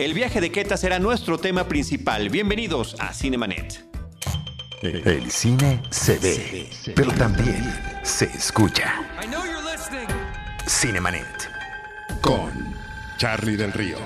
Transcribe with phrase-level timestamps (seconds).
[0.00, 2.30] El viaje de Queta será nuestro tema principal.
[2.30, 3.84] Bienvenidos a Cinemanet.
[4.80, 7.62] El cine se ve, pero también
[8.02, 8.94] se escucha.
[10.66, 11.50] Cinemanet.
[12.22, 12.50] Con
[13.18, 13.98] Charlie del Río,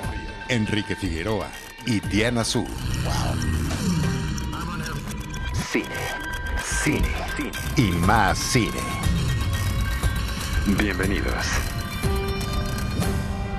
[0.48, 1.48] Enrique Figueroa
[1.86, 2.66] y Diana Su.
[5.70, 5.86] Cine,
[6.82, 7.12] cine,
[7.76, 8.80] y más cine.
[10.76, 11.46] Bienvenidos.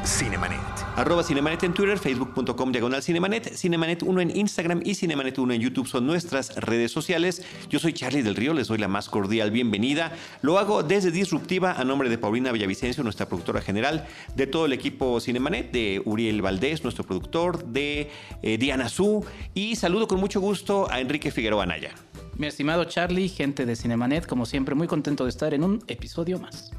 [0.03, 0.54] Cinemanet.
[0.95, 5.59] Arroba Cinemanet en Twitter, facebook.com diagonal Cinemanet, Cinemanet 1 en Instagram y Cinemanet 1 en
[5.59, 7.43] YouTube son nuestras redes sociales.
[7.69, 10.13] Yo soy Charlie del Río, les doy la más cordial bienvenida.
[10.41, 14.71] Lo hago desde Disruptiva a nombre de Paulina Villavicencio, nuestra productora general, de todo el
[14.71, 18.09] equipo Cinemanet, de Uriel Valdés, nuestro productor, de
[18.41, 21.91] eh, Diana Su y saludo con mucho gusto a Enrique Figueroa Anaya.
[22.37, 26.39] Mi estimado Charlie, gente de Cinemanet, como siempre, muy contento de estar en un episodio
[26.39, 26.71] más.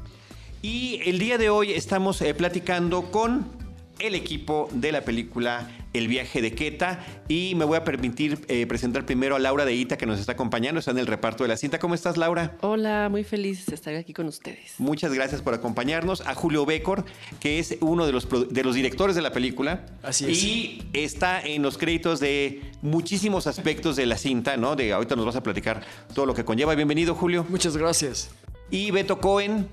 [0.63, 3.66] Y el día de hoy estamos eh, platicando con
[3.99, 8.65] el equipo de la película El viaje de Queta y me voy a permitir eh,
[8.67, 11.49] presentar primero a Laura de Ita que nos está acompañando, está en el reparto de
[11.49, 11.79] la cinta.
[11.79, 12.55] ¿Cómo estás Laura?
[12.61, 14.75] Hola, muy feliz de estar aquí con ustedes.
[14.77, 16.21] Muchas gracias por acompañarnos.
[16.21, 17.05] A Julio Becor,
[17.39, 19.85] que es uno de los, de los directores de la película.
[20.03, 20.43] Así es.
[20.43, 24.75] Y está en los créditos de muchísimos aspectos de la cinta, ¿no?
[24.75, 25.81] De ahorita nos vas a platicar
[26.13, 26.75] todo lo que conlleva.
[26.75, 27.45] Bienvenido Julio.
[27.49, 28.29] Muchas gracias.
[28.69, 29.67] Y Beto Cohen,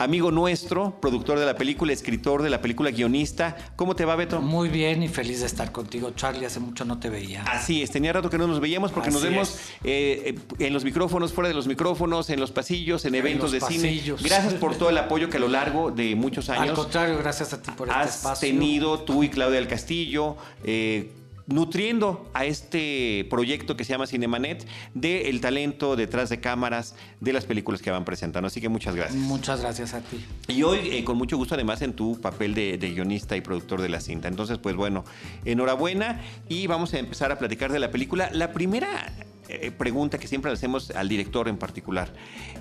[0.00, 3.56] amigo nuestro, productor de la película, escritor de la película, guionista.
[3.76, 4.40] ¿Cómo te va, Beto?
[4.40, 6.46] Muy bien y feliz de estar contigo, Charlie.
[6.46, 7.42] Hace mucho no te veía.
[7.44, 11.32] Así es, tenía rato que no nos veíamos porque nos vemos eh, en los micrófonos,
[11.32, 14.02] fuera de los micrófonos, en los pasillos, en eventos de cine.
[14.22, 17.52] Gracias por todo el apoyo que a lo largo de muchos Al años contrario, gracias
[17.52, 18.48] a ti por este has espacio.
[18.48, 20.36] tenido tú y Claudia del Castillo.
[20.64, 21.12] eh,
[21.50, 27.44] nutriendo a este proyecto que se llama Cinemanet del talento detrás de cámaras de las
[27.44, 28.46] películas que van presentando.
[28.46, 29.20] Así que muchas gracias.
[29.20, 30.24] Muchas gracias a ti.
[30.48, 33.82] Y hoy, eh, con mucho gusto, además, en tu papel de, de guionista y productor
[33.82, 34.28] de la cinta.
[34.28, 35.04] Entonces, pues bueno,
[35.44, 38.30] enhorabuena y vamos a empezar a platicar de la película.
[38.32, 39.12] La primera
[39.50, 42.12] eh, pregunta que siempre le hacemos al director en particular,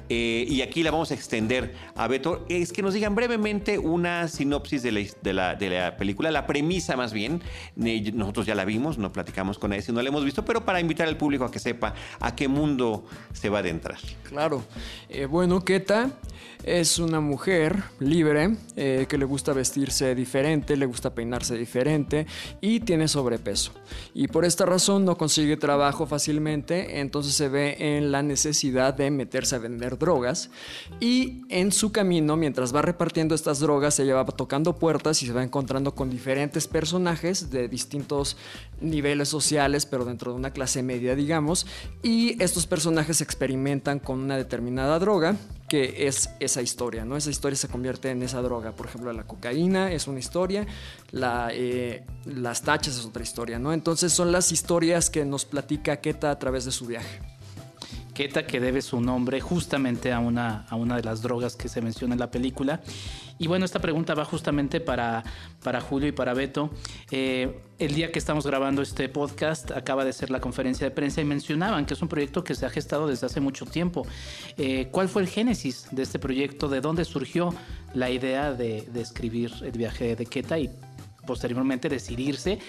[0.10, 4.28] eh, y aquí la vamos a extender a Beto, es que nos digan brevemente una
[4.28, 4.92] sinopsis de
[5.34, 7.42] la, de la- película, la premisa más bien.
[7.84, 10.66] Eh, Nosotros ya la vimos, no platicamos con ella si no la hemos visto, pero
[10.66, 13.98] para invitar al público a que sepa a qué mundo se va a adentrar.
[14.24, 14.64] Claro.
[15.30, 16.10] Bueno, Keta
[16.64, 22.28] es una mujer libre eh, que le gusta vestirse diferente, le gusta peinarse diferente
[22.62, 23.72] y tiene sobrepeso.
[24.14, 29.10] Y por esta razón no consigue trabajo fácilmente, entonces se ve en la necesidad de
[29.10, 30.50] meterse a vender drogas.
[31.00, 35.34] Y en su camino, mientras va repartiendo estas drogas, se lleva tocando puertas y se
[35.34, 38.38] va encontrando con diferentes personajes de distintos
[38.82, 41.66] niveles sociales, pero dentro de una clase media, digamos.
[42.04, 45.36] Y estos personajes experimentan con una determinada droga
[45.70, 47.16] que es esa historia, ¿no?
[47.16, 48.74] Esa historia se convierte en esa droga.
[48.74, 50.68] Por ejemplo, la cocaína es una historia,
[51.14, 53.72] eh, las tachas es otra historia, ¿no?
[53.72, 57.39] Entonces son las historias que nos platica Keta a través de su viaje.
[58.20, 61.80] Keta que debe su nombre justamente a una, a una de las drogas que se
[61.80, 62.82] menciona en la película.
[63.38, 65.24] Y bueno, esta pregunta va justamente para,
[65.64, 66.70] para Julio y para Beto.
[67.12, 71.22] Eh, el día que estamos grabando este podcast acaba de ser la conferencia de prensa
[71.22, 74.06] y mencionaban que es un proyecto que se ha gestado desde hace mucho tiempo.
[74.58, 76.68] Eh, ¿Cuál fue el génesis de este proyecto?
[76.68, 77.54] ¿De dónde surgió
[77.94, 80.70] la idea de, de escribir el viaje de Keta y
[81.26, 82.60] posteriormente decidirse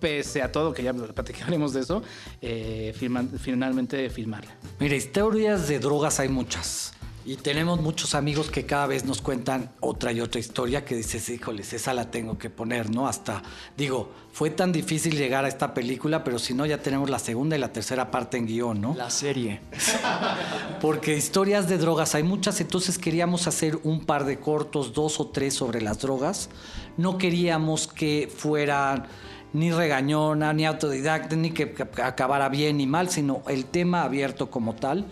[0.00, 2.02] pese a todo, que ya platicaremos de eso,
[2.40, 4.52] eh, firman- finalmente filmarla.
[4.80, 6.92] Mira, historias de drogas hay muchas.
[7.26, 11.28] Y tenemos muchos amigos que cada vez nos cuentan otra y otra historia que dices,
[11.28, 13.06] híjoles, esa la tengo que poner, ¿no?
[13.06, 13.42] Hasta,
[13.76, 17.54] digo, fue tan difícil llegar a esta película, pero si no, ya tenemos la segunda
[17.54, 18.94] y la tercera parte en guion, ¿no?
[18.94, 19.60] La serie.
[20.80, 25.26] Porque historias de drogas hay muchas, entonces queríamos hacer un par de cortos, dos o
[25.26, 26.48] tres sobre las drogas.
[26.96, 29.06] No queríamos que fueran
[29.52, 34.74] ni regañona, ni autodidacta, ni que, acabara bien ni mal, sino el tema abierto como
[34.74, 35.06] tal.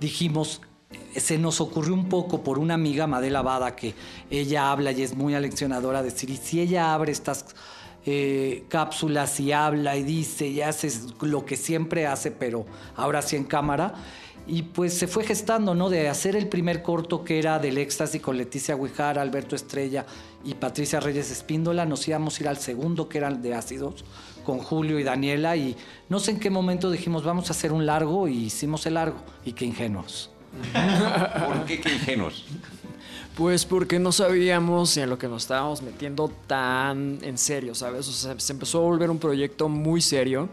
[0.00, 0.60] Dijimos,
[1.16, 3.94] se nos ocurrió un poco por una amiga, Madela Bada, que
[4.30, 7.46] ella habla y es muy aleccionadora, decir, y si ella abre estas
[8.08, 10.92] eh, cápsulas y habla y dice y hace
[11.22, 13.94] lo que siempre hace, pero ahora sí en cámara.
[14.48, 15.90] Y pues se fue gestando, ¿no?
[15.90, 20.06] De hacer el primer corto que era del éxtasis con Leticia Guijara, Alberto Estrella
[20.44, 21.84] y Patricia Reyes Espíndola.
[21.84, 24.04] Nos íbamos a ir al segundo que era de ácidos
[24.44, 25.56] con Julio y Daniela.
[25.56, 25.76] Y
[26.08, 29.18] no sé en qué momento dijimos, vamos a hacer un largo y hicimos el largo.
[29.44, 30.30] Y qué ingenuos.
[31.46, 32.46] ¿Por qué qué ingenuos?
[33.36, 38.08] Pues porque no sabíamos en lo que nos estábamos metiendo tan en serio, ¿sabes?
[38.08, 40.48] O sea, se empezó a volver un proyecto muy serio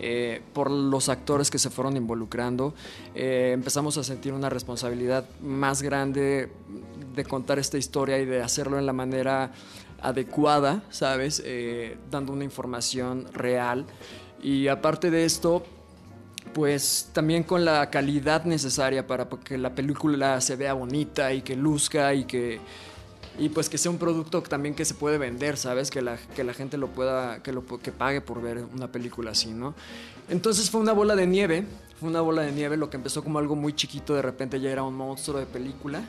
[0.00, 2.74] eh, por los actores que se fueron involucrando.
[3.14, 6.50] Eh, empezamos a sentir una responsabilidad más grande
[7.14, 9.52] de contar esta historia y de hacerlo en la manera
[10.02, 11.40] adecuada, ¿sabes?
[11.44, 13.86] Eh, dando una información real.
[14.42, 15.62] Y aparte de esto,
[16.54, 21.56] pues también con la calidad necesaria para que la película se vea bonita y que
[21.56, 22.60] luzca y que
[23.38, 25.90] y pues que sea un producto también que se puede vender, ¿sabes?
[25.90, 29.32] Que la, que la gente lo pueda, que, lo, que pague por ver una película
[29.32, 29.74] así, ¿no?
[30.28, 31.66] Entonces fue una bola de nieve,
[31.98, 34.70] fue una bola de nieve, lo que empezó como algo muy chiquito, de repente ya
[34.70, 36.02] era un monstruo de película.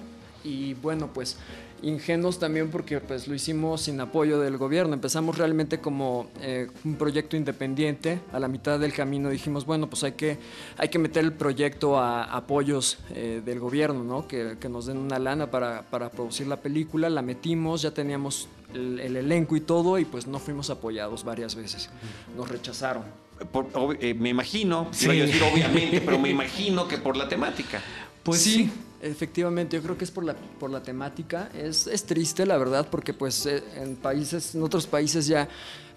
[0.43, 1.37] Y bueno, pues
[1.81, 4.93] ingenuos también porque pues lo hicimos sin apoyo del gobierno.
[4.93, 8.19] Empezamos realmente como eh, un proyecto independiente.
[8.31, 10.37] A la mitad del camino dijimos, bueno, pues hay que,
[10.77, 14.27] hay que meter el proyecto a apoyos eh, del gobierno, ¿no?
[14.27, 17.09] Que, que, nos den una lana para, para, producir la película.
[17.09, 21.55] La metimos, ya teníamos el, el, elenco y todo y pues no fuimos apoyados varias
[21.55, 21.89] veces.
[22.35, 23.03] Nos rechazaron.
[23.51, 23.67] Por,
[23.99, 25.05] eh, me imagino, sí.
[25.05, 27.81] iba a decir obviamente, pero me imagino que por la temática.
[28.23, 28.71] Pues sí,
[29.01, 31.49] efectivamente, yo creo que es por la, por la temática.
[31.53, 35.47] Es, es triste, la verdad, porque pues eh, en países, en otros países ya,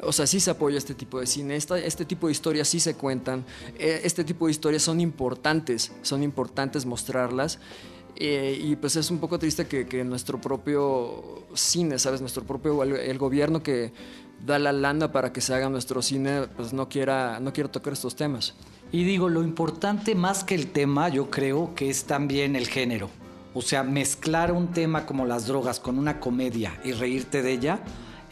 [0.00, 2.80] o sea, sí se apoya este tipo de cine, Esta, este tipo de historias sí
[2.80, 3.44] se cuentan,
[3.78, 7.58] eh, este tipo de historias son importantes, son importantes mostrarlas.
[8.20, 12.20] Eh, y pues es un poco triste que, que, nuestro propio cine, ¿sabes?
[12.20, 13.92] Nuestro propio, el, el, gobierno que
[14.44, 17.92] da la lana para que se haga nuestro cine, pues no quiera, no quiera tocar
[17.92, 18.54] estos temas.
[18.90, 23.10] Y digo, lo importante más que el tema, yo creo que es también el género.
[23.52, 27.80] O sea, mezclar un tema como las drogas con una comedia y reírte de ella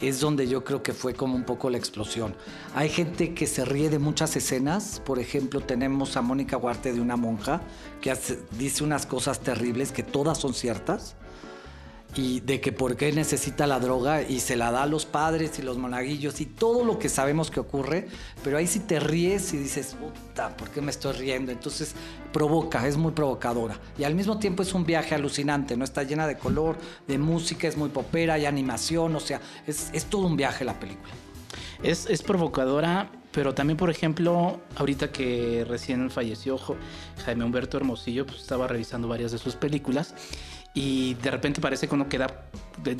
[0.01, 2.35] es donde yo creo que fue como un poco la explosión.
[2.75, 5.01] Hay gente que se ríe de muchas escenas.
[5.05, 7.61] Por ejemplo, tenemos a Mónica Huarte de una monja
[8.01, 8.15] que
[8.57, 11.15] dice unas cosas terribles que todas son ciertas
[12.15, 15.59] y de que por qué necesita la droga y se la da a los padres
[15.59, 18.07] y los monaguillos y todo lo que sabemos que ocurre,
[18.43, 21.51] pero ahí sí te ríes y dices, puta, ¿por qué me estoy riendo?
[21.51, 21.93] Entonces
[22.31, 23.79] provoca, es muy provocadora.
[23.97, 25.83] Y al mismo tiempo es un viaje alucinante, ¿no?
[25.83, 26.77] Está llena de color,
[27.07, 30.79] de música, es muy popera, hay animación, o sea, es, es todo un viaje la
[30.79, 31.13] película.
[31.83, 36.59] Es, es provocadora, pero también, por ejemplo, ahorita que recién falleció
[37.23, 40.15] Jaime Humberto Hermosillo, pues estaba revisando varias de sus películas
[40.73, 42.45] y de repente parece que uno queda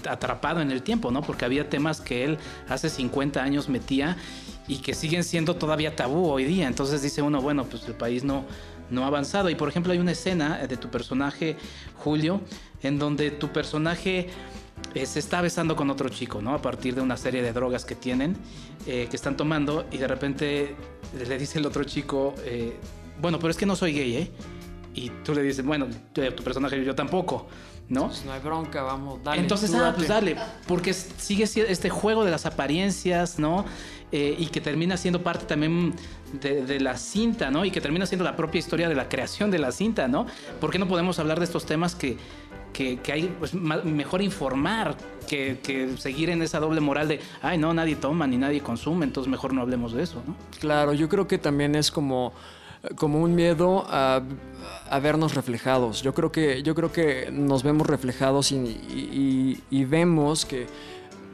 [0.09, 1.21] atrapado en el tiempo, ¿no?
[1.21, 2.37] Porque había temas que él
[2.67, 4.17] hace 50 años metía
[4.67, 6.67] y que siguen siendo todavía tabú hoy día.
[6.67, 8.45] Entonces dice uno, bueno, pues el país no,
[8.89, 9.49] no ha avanzado.
[9.49, 11.55] Y por ejemplo hay una escena de tu personaje,
[11.95, 12.41] Julio,
[12.81, 14.29] en donde tu personaje
[14.93, 16.53] eh, se está besando con otro chico, ¿no?
[16.53, 18.35] A partir de una serie de drogas que tienen,
[18.85, 20.75] eh, que están tomando, y de repente
[21.27, 22.75] le dice el otro chico, eh,
[23.21, 24.31] bueno, pero es que no soy gay, ¿eh?
[24.97, 27.45] Y tú le dices, bueno, tu personaje yo tampoco,
[27.87, 28.07] ¿no?
[28.07, 29.39] Pues no hay bronca, vamos, dale.
[29.39, 30.35] Entonces, ah, pues dale,
[30.67, 33.63] porque sigue este juego de las apariencias, ¿no?
[34.11, 35.93] Eh, y que termina siendo parte también
[36.41, 37.63] de, de, la cinta, ¿no?
[37.63, 40.25] Y que termina siendo la propia historia de la creación de la cinta, ¿no?
[40.59, 42.17] ¿Por qué no podemos hablar de estos temas que,
[42.73, 44.97] que, que hay pues, mejor informar
[45.27, 49.05] que, que, seguir en esa doble moral de, ay, no, nadie toma ni nadie consume,
[49.05, 50.35] entonces mejor no hablemos de eso, ¿no?
[50.59, 52.33] Claro, yo creo que también es como
[52.95, 54.21] como un miedo a,
[54.89, 56.01] a, vernos reflejados.
[56.01, 60.67] Yo creo que, yo creo que nos vemos reflejados y, y, y, y vemos que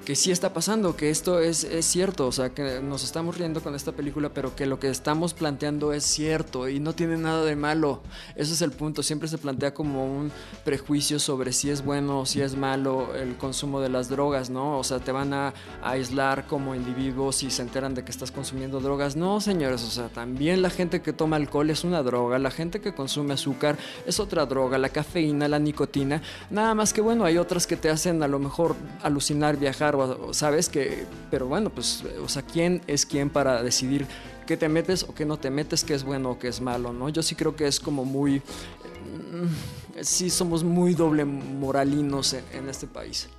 [0.05, 3.61] que sí está pasando, que esto es, es, cierto, o sea, que nos estamos riendo
[3.61, 7.45] con esta película, pero que lo que estamos planteando es cierto y no tiene nada
[7.45, 8.01] de malo.
[8.35, 10.31] Ese es el punto, siempre se plantea como un
[10.65, 14.77] prejuicio sobre si es bueno o si es malo el consumo de las drogas, ¿no?
[14.77, 18.31] O sea, te van a, a aislar como individuos si se enteran de que estás
[18.31, 19.15] consumiendo drogas.
[19.15, 22.81] No, señores, o sea, también la gente que toma alcohol es una droga, la gente
[22.81, 27.37] que consume azúcar es otra droga, la cafeína, la nicotina, nada más que bueno, hay
[27.37, 29.93] otras que te hacen a lo mejor alucinar, viajar,
[30.31, 34.06] sabes que, pero bueno, pues, o sea, ¿quién es quién para decidir
[34.45, 36.94] qué te metes o qué no te metes, qué es bueno o qué es malo,
[36.94, 37.09] ¿no?
[37.09, 38.42] Yo sí creo que es como muy,
[40.02, 43.30] sí somos muy doble moralinos en, en este país.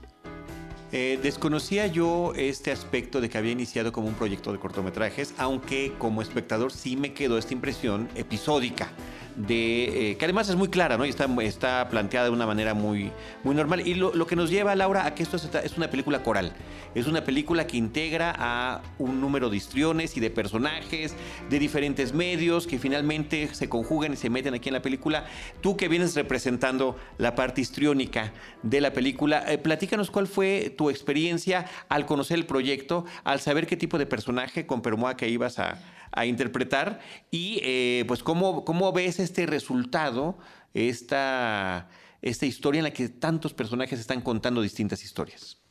[0.97, 5.93] Eh, desconocía yo este aspecto de que había iniciado como un proyecto de cortometrajes, aunque
[5.99, 8.93] como espectador sí me quedó esta impresión episódica
[9.37, 11.05] de eh, que además es muy clara, ¿no?
[11.05, 13.11] Y está, está planteada de una manera muy,
[13.45, 13.87] normal.
[13.87, 16.53] Y lo, que nos lleva, Laura, a que esto es una película coral.
[16.95, 21.17] Es una película que integra a un número de histriones y de personajes
[21.51, 25.25] de diferentes medios que finalmente se conjugan y se meten aquí en la película.
[25.61, 30.89] Tú que vienes representando la parte histriónica de la película, eh, platícanos cuál fue tu
[30.91, 35.59] experiencia al conocer el proyecto, al saber qué tipo de personaje con Permoa que ibas
[35.59, 35.81] a,
[36.13, 40.39] a interpretar y eh, pues cómo, cómo ves este resultado,
[40.75, 41.89] esta,
[42.23, 45.65] esta historia en la que tantos personajes están contando distintas historias.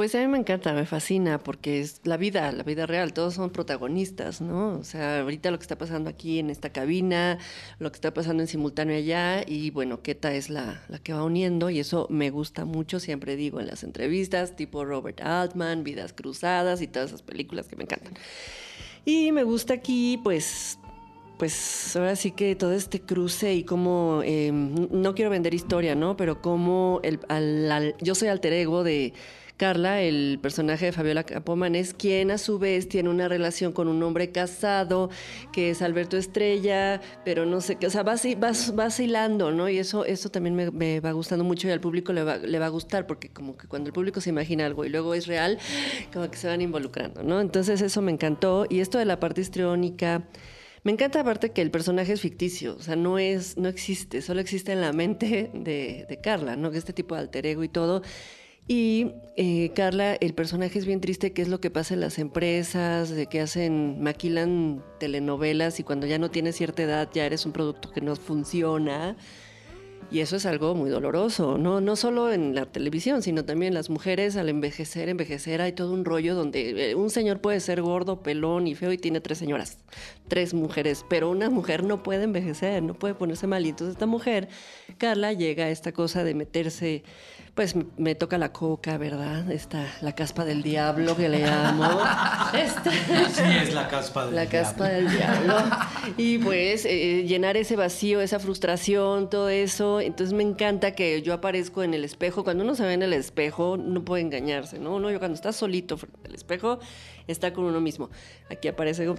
[0.00, 3.34] Pues a mí me encanta, me fascina, porque es la vida, la vida real, todos
[3.34, 4.78] son protagonistas, ¿no?
[4.78, 7.38] O sea, ahorita lo que está pasando aquí en esta cabina,
[7.78, 11.22] lo que está pasando en simultáneo allá, y bueno, Keta es la, la que va
[11.22, 16.14] uniendo, y eso me gusta mucho, siempre digo en las entrevistas, tipo Robert Altman, Vidas
[16.14, 18.14] Cruzadas y todas esas películas que me encantan.
[19.04, 20.78] Y me gusta aquí, pues,
[21.40, 26.14] pues ahora sí que todo este cruce y cómo, eh, no quiero vender historia, ¿no?
[26.16, 29.14] Pero cómo el, al- al- yo soy alter ego de
[29.56, 33.88] Carla, el personaje de Fabiola Capoman, es quien a su vez tiene una relación con
[33.88, 35.08] un hombre casado,
[35.52, 39.68] que es Alberto Estrella, pero no sé qué, o sea, vas, vas, vacilando, ¿no?
[39.70, 42.58] Y eso, eso también me, me va gustando mucho y al público le va, le
[42.58, 45.26] va a gustar, porque como que cuando el público se imagina algo y luego es
[45.26, 45.58] real,
[46.12, 47.40] como que se van involucrando, ¿no?
[47.40, 48.66] Entonces eso me encantó.
[48.68, 50.22] Y esto de la parte histriónica...
[50.82, 54.40] Me encanta aparte que el personaje es ficticio, o sea, no es, no existe, solo
[54.40, 56.70] existe en la mente de, Carla, ¿no?
[56.70, 58.02] Que este tipo de alter ego y todo.
[58.66, 62.18] Y eh, Carla, el personaje es bien triste, que es lo que pasa en las
[62.18, 67.44] empresas, de que hacen, maquilan telenovelas y cuando ya no tienes cierta edad ya eres
[67.46, 69.16] un producto que no funciona.
[70.10, 71.80] Y eso es algo muy doloroso, ¿no?
[71.80, 76.04] No solo en la televisión, sino también las mujeres al envejecer, envejecer, hay todo un
[76.04, 79.78] rollo donde eh, un señor puede ser gordo, pelón y feo y tiene tres señoras,
[80.30, 83.66] tres mujeres, pero una mujer no puede envejecer, no puede ponerse mal.
[83.66, 84.48] Y entonces esta mujer,
[84.96, 87.02] Carla, llega a esta cosa de meterse,
[87.56, 89.50] pues me, toca la coca, ¿verdad?
[89.50, 91.84] Esta, la caspa del diablo que le llamo.
[92.52, 95.56] Sí, es la caspa del la caspa del diablo.
[96.16, 100.00] Y pues eh, llenar ese vacío, esa frustración, todo eso.
[100.00, 102.44] Entonces me encanta que yo aparezco en el espejo.
[102.44, 104.94] Cuando uno se ve en el espejo, no puede engañarse, ¿no?
[104.94, 106.78] Uno yo cuando está solito frente al espejo,
[107.30, 108.10] está con uno mismo.
[108.50, 109.16] Aquí aparece con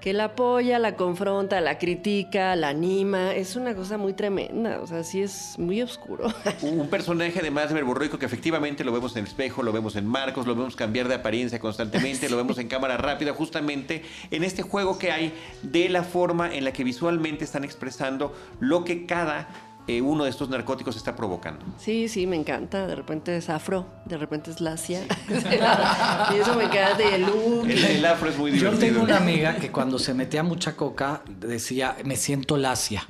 [0.00, 3.34] que la apoya, la confronta, la critica, la anima.
[3.34, 4.80] Es una cosa muy tremenda.
[4.80, 6.26] O sea, sí es muy oscuro.
[6.62, 10.06] Un personaje además de verborreico que efectivamente lo vemos en el espejo, lo vemos en
[10.06, 14.62] marcos, lo vemos cambiar de apariencia constantemente, lo vemos en cámara rápida, justamente en este
[14.62, 19.48] juego que hay de la forma en la que visualmente están expresando lo que cada
[19.86, 21.64] eh, uno de estos narcóticos está provocando.
[21.78, 22.86] Sí, sí, me encanta.
[22.86, 25.02] De repente es afro, de repente es lacia.
[25.28, 26.64] y eso me.
[26.64, 27.68] Y el look.
[27.68, 28.80] El, el afro es muy Yo divertido.
[28.80, 33.06] tengo una amiga que cuando se metía mucha coca decía, me siento lacia.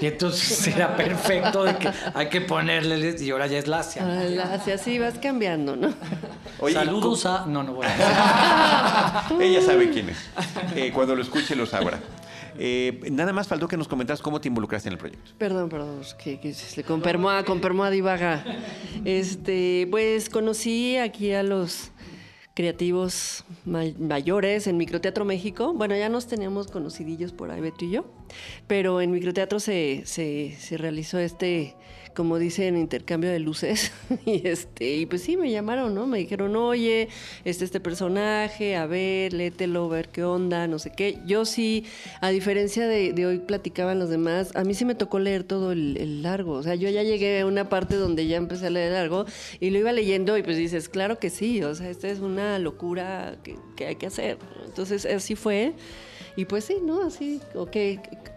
[0.00, 4.02] Y entonces era perfecto de que hay que ponerle, y ahora ya es lacia.
[4.04, 5.92] Ah, lacia, sí, vas cambiando, ¿no?
[6.60, 7.46] Oye, Saludos a...
[7.46, 9.26] No, no voy a.
[9.40, 10.18] Ella sabe quién es.
[10.76, 11.98] Eh, cuando lo escuche lo sabrá.
[12.58, 15.30] Eh, nada más faltó que nos comentaras cómo te involucraste en el proyecto.
[15.38, 18.44] Perdón, perdón, que, que se- con Permoa, con Permoa divaga.
[19.04, 21.90] Este, pues conocí aquí a los
[22.54, 25.72] creativos may- mayores en Microteatro México.
[25.74, 28.04] Bueno, ya nos teníamos conocidillos por ahí, Beto y yo,
[28.66, 31.76] pero en Microteatro se, se, se realizó este,
[32.18, 33.92] como dicen, intercambio de luces.
[34.26, 36.08] y este, y pues sí, me llamaron, ¿no?
[36.08, 37.08] Me dijeron, oye,
[37.44, 41.20] este, este personaje, a ver, léetelo, ver qué onda, no sé qué.
[41.26, 41.84] Yo sí,
[42.20, 45.70] a diferencia de, de hoy platicaban los demás, a mí sí me tocó leer todo
[45.70, 46.54] el, largo.
[46.54, 49.24] O sea, yo ya llegué a una parte donde ya empecé a leer largo
[49.60, 52.58] y lo iba leyendo y pues dices, claro que sí, o sea, esta es una
[52.58, 54.38] locura que, hay que hacer.
[54.66, 55.74] Entonces, así fue.
[56.38, 57.04] Y pues sí, ¿no?
[57.04, 57.76] Así, ok,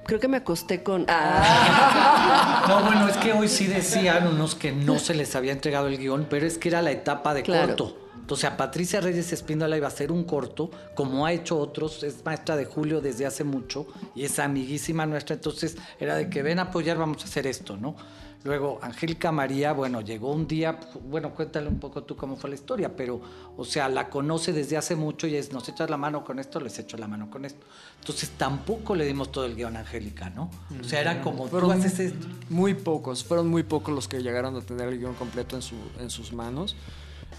[0.07, 1.05] creo que me acosté con...
[1.07, 2.65] Ah.
[2.67, 5.99] No, bueno, es que hoy sí decían unos que no se les había entregado el
[5.99, 7.67] guion, pero es que era la etapa de Claro.
[7.67, 7.97] corto.
[8.19, 12.25] Entonces a Patricia Reyes Espíndola iba a hacer un corto, como ha hecho otros, es
[12.25, 16.57] maestra de Julio desde hace mucho y es amiguísima nuestra, entonces era de que ven
[16.57, 17.95] a apoyar, vamos a hacer esto, ¿no?
[18.43, 22.55] Luego Angélica María, bueno, llegó un día, bueno, cuéntale un poco tú cómo fue la
[22.55, 23.21] historia, pero,
[23.55, 26.59] o sea, la conoce desde hace mucho y es, nos echas la mano con esto,
[26.59, 27.65] les echo la mano con esto.
[27.99, 30.49] Entonces tampoco le dimos todo el guion a Angélica, ¿no?
[30.79, 32.27] O sea, era como, tú Fueron haces esto.
[32.49, 35.75] muy pocos, fueron muy pocos los que llegaron a tener el guion completo en, su,
[35.99, 36.75] en sus manos.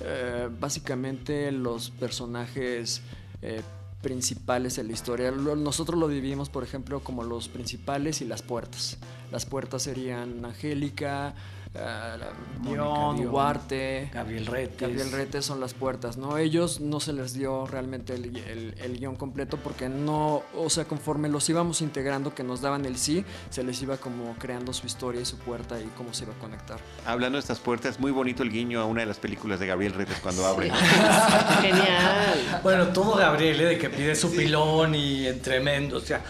[0.01, 3.03] Eh, básicamente los personajes
[3.43, 3.61] eh,
[4.03, 5.31] principales de la historia.
[5.31, 8.99] Nosotros lo dividimos, por ejemplo, como los principales y las puertas.
[9.31, 11.35] Las puertas serían Angélica,
[11.75, 14.81] Dion, Dion, Huarte, Gabriel Retes.
[14.81, 16.37] Gabriel Rete son las puertas, ¿no?
[16.37, 20.85] Ellos no se les dio realmente el, el- el guion completo porque no, o sea,
[20.85, 24.87] conforme los íbamos integrando, que nos daban el sí, se les iba como creando su
[24.87, 26.79] historia y su puerta y cómo se iba a conectar.
[27.07, 29.95] Hablando de estas puertas, muy bonito el guiño a una de las películas de Gabriel
[29.95, 30.71] Retes cuando abre.
[31.63, 32.61] Genial.
[32.63, 33.65] Bueno, todo Gabriel, ¿eh?
[33.65, 35.97] de que pide su pilón y en tremendo.
[35.97, 36.23] O sea,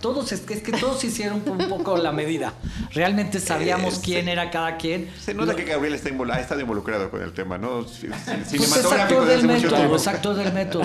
[0.00, 2.52] todos, es que, es que todos hicieron un poco la medida.
[2.92, 5.10] Realmente sabíamos Eh, quién era cada quien.
[5.20, 7.82] Se nota que Gabriel está involucrado con el tema, ¿no?
[7.82, 10.84] Pues es Cinematográfico actor desde del método, actor del método.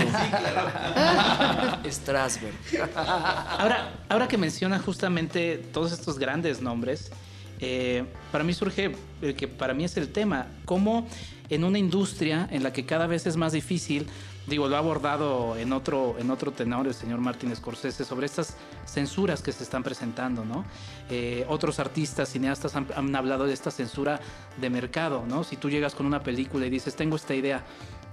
[1.89, 2.53] Strasberg.
[2.95, 7.12] Ahora, ahora que menciona justamente todos estos grandes nombres,
[7.60, 11.07] eh, para mí surge el que para mí es el tema, cómo
[11.50, 14.07] en una industria en la que cada vez es más difícil,
[14.48, 18.55] digo, lo ha abordado en otro, en otro tenor el señor Martín Scorsese sobre estas
[18.86, 20.65] censuras que se están presentando, ¿no?
[21.13, 24.21] Eh, otros artistas, cineastas han, hablado de esta censura
[24.55, 25.43] de mercado, ¿no?
[25.43, 27.65] Si tú llegas con una película y dices, tengo esta idea,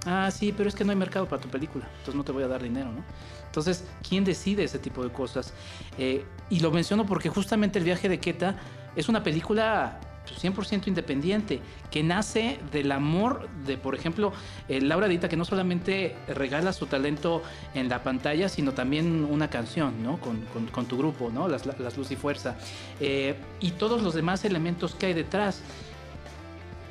[0.04, 2.42] ah, sí, pero es que no hay mercado para tu película, entonces no te voy
[2.42, 3.04] a dar dinero, ¿no?
[3.46, 5.52] Entonces, ¿quién decide ese tipo de cosas?
[5.96, 8.56] Eh, y lo menciono porque justamente el viaje de Keta
[8.96, 10.00] es una película
[10.34, 14.32] 100% independiente, que nace del amor de, por ejemplo,
[14.68, 17.42] eh, Laura Dita, que no solamente regala su talento
[17.74, 20.18] en la pantalla, sino también una canción, ¿no?
[20.18, 20.40] Con,
[20.72, 21.48] con- tu grupo, ¿no?
[21.48, 22.56] Las, las Luz y Fuerza.
[23.00, 25.60] Eh, y todos los demás elementos que hay detrás.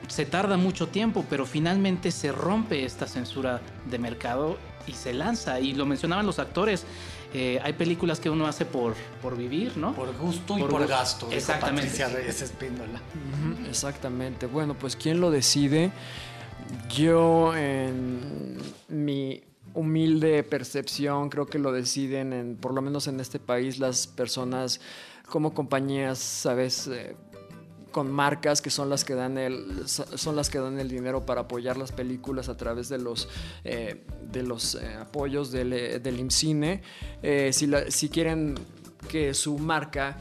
[0.08, 5.60] Se tarda mucho tiempo, pero finalmente se rompe esta censura de mercado y se lanza.
[5.60, 6.86] Y lo mencionaban los actores.
[7.34, 9.94] Eh, hay películas que uno hace por, por vivir, ¿no?
[9.94, 10.88] Por gusto y Por gusto.
[10.88, 11.26] gasto.
[11.28, 11.82] dijo Exactamente.
[11.84, 13.02] Patricia Reyes Espíndola.
[13.70, 14.46] Exactamente.
[14.46, 15.92] Bueno, pues ¿quién lo decide?
[16.90, 18.58] Yo, en
[18.90, 19.42] mi
[19.74, 24.80] humilde percepción, creo que lo deciden, en, por lo menos en este país, las personas
[25.30, 26.88] como compañías, ¿sabes?
[26.88, 27.16] Eh,
[27.92, 31.42] con marcas que son las que dan el son las que dan el dinero para
[31.42, 33.30] apoyar las películas a través de los
[33.64, 36.82] eh, de los eh, apoyos del, eh, del IMCINE
[37.24, 38.56] Eh, si, la- si quieren
[39.10, 40.18] que su marca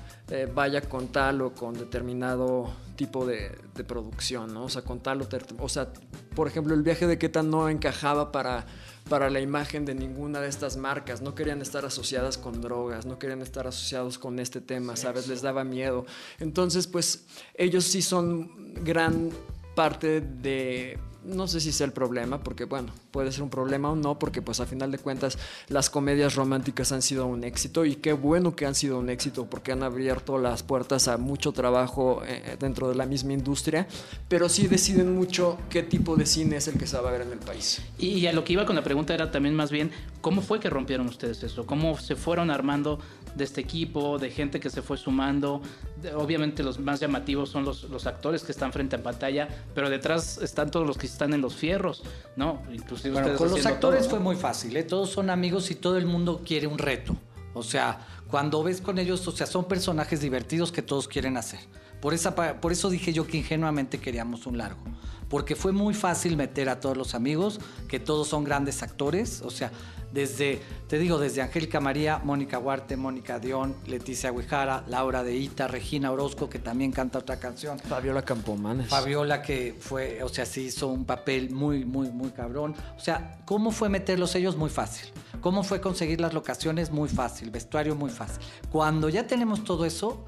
[0.54, 4.56] vaya con tal o con determinado tipo de, de producción.
[4.56, 5.88] O sea, con tal o, o sea,
[6.34, 8.66] por ejemplo, el viaje de Queta no encajaba para,
[9.08, 13.18] para la imagen de ninguna de estas marcas, no querían estar asociadas con drogas, no
[13.18, 15.28] querían estar asociados con este tema, ¿sabes?
[15.28, 16.06] Les daba miedo.
[16.40, 19.30] Entonces, pues, ellos sí son gran
[19.74, 23.96] parte de no sé si sea el problema, porque bueno, puede ser un problema o
[23.96, 27.96] no, porque pues a final de cuentas las comedias románticas han sido un éxito y
[27.96, 32.22] qué bueno que han sido un éxito porque han abierto las puertas a mucho trabajo
[32.26, 33.86] eh, dentro de la misma industria,
[34.28, 37.22] pero sí deciden mucho qué tipo de cine es el que se va a ver
[37.22, 37.82] en el país.
[37.98, 39.90] Y, y a lo que iba con la pregunta era también más bien,
[40.20, 41.66] ¿cómo fue que rompieron ustedes eso?
[41.66, 42.98] ¿Cómo se fueron armando
[43.36, 45.60] de este equipo, de gente que se fue sumando?
[46.00, 49.90] De- obviamente los más llamativos son los, los actores que están frente a pantalla, pero
[49.90, 52.02] detrás están todos los que están en los fierros,
[52.36, 52.62] ¿no?
[52.72, 54.82] Inclusive Bueno, ustedes con los actores todo, fue muy fácil, ¿eh?
[54.82, 57.16] todos son amigos y todo el mundo quiere un reto.
[57.54, 61.60] O sea, cuando ves con ellos, o sea, son personajes divertidos que todos quieren hacer.
[62.00, 64.82] Por, esa, por eso dije yo que ingenuamente queríamos un largo.
[65.30, 69.40] Porque fue muy fácil meter a todos los amigos, que todos son grandes actores.
[69.42, 69.72] O sea,
[70.12, 75.68] desde, te digo, desde Angélica María, Mónica Huarte, Mónica Dion, Leticia Huijara, Laura de Ita,
[75.68, 77.78] Regina Orozco, que también canta otra canción.
[77.78, 78.88] Fabiola Campomanes.
[78.88, 82.74] Fabiola que fue, o sea, sí hizo un papel muy, muy, muy cabrón.
[82.96, 84.56] O sea, ¿cómo fue meterlos ellos?
[84.56, 85.08] Muy fácil.
[85.40, 86.90] ¿Cómo fue conseguir las locaciones?
[86.90, 87.50] Muy fácil.
[87.50, 88.42] Vestuario muy fácil.
[88.70, 90.24] Cuando ya tenemos todo eso,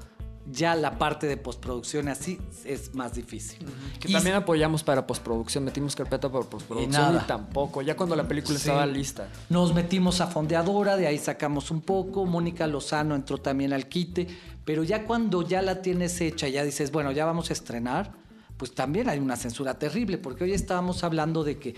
[0.51, 3.59] ya la parte de postproducción así es más difícil.
[3.99, 8.15] Que Y- también apoyamos para postproducción, metimos carpeta para postproducción Y y, tampoco, ya cuando
[8.15, 8.63] la película Sí.
[8.67, 9.27] estaba lista.
[9.49, 12.25] Nos metimos a fondeadora, de ahí sacamos un poco.
[12.25, 14.27] Mónica Lozano entró también al quite.
[14.65, 18.11] Pero ya cuando ya la tienes hecha, ya dices, bueno, ya vamos a estrenar,
[18.57, 20.17] pues también hay una censura terrible.
[20.17, 21.75] Porque hoy estábamos hablando de que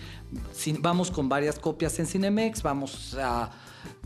[0.80, 3.50] vamos con varias copias en Cinemex, vamos a,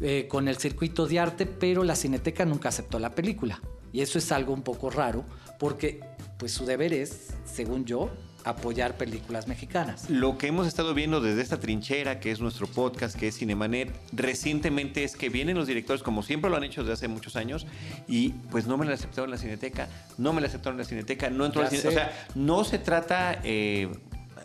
[0.01, 3.61] eh, con el circuito de arte, pero la Cineteca nunca aceptó la película.
[3.97, 5.25] Y eso es algo un poco raro,
[5.59, 6.01] porque
[6.37, 8.11] pues su deber es, según yo,
[8.45, 10.11] apoyar películas mexicanas.
[10.11, 13.91] Lo que hemos estado viendo desde esta trinchera, que es nuestro podcast, que es Cinemanet,
[14.13, 17.67] recientemente es que vienen los directores, como siempre lo han hecho desde hace muchos años,
[18.07, 20.89] y pues no me la aceptaron en la Cineteca, no me la aceptaron en la
[20.89, 21.81] Cineteca, no entró Ya al cine.
[21.83, 21.89] sé.
[21.89, 23.41] O sea, no se trata.
[23.45, 23.91] eh,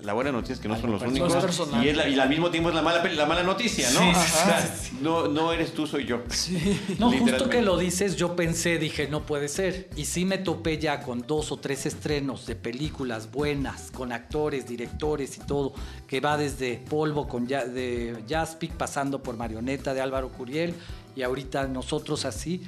[0.03, 1.21] la buena noticia es que no son los personal.
[1.23, 1.43] únicos.
[1.43, 1.85] Personal.
[1.85, 3.99] y, es la- y al mismo tiempo es la mala, la mala noticia, ¿no?
[3.99, 6.21] Sí, O sea, no, no eres tú, soy yo.
[6.99, 9.89] No, justo que lo dices, yo pensé, dije, no puede ser.
[9.95, 14.67] Y sí me topé ya con dos o tres estrenos de películas buenas, con actores,
[14.67, 15.73] directores y todo,
[16.07, 20.73] que va desde Polvo con ya, de Jaspic, pasando por Marioneta de Álvaro Curiel,
[21.15, 22.61] y ahorita nosotros así.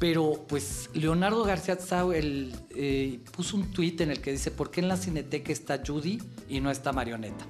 [0.00, 4.70] Pero pues Leonardo García Tsao el, eh, puso un tuit en el que dice, ¿por
[4.70, 7.44] qué en la cineteca está Judy y no está Marioneta?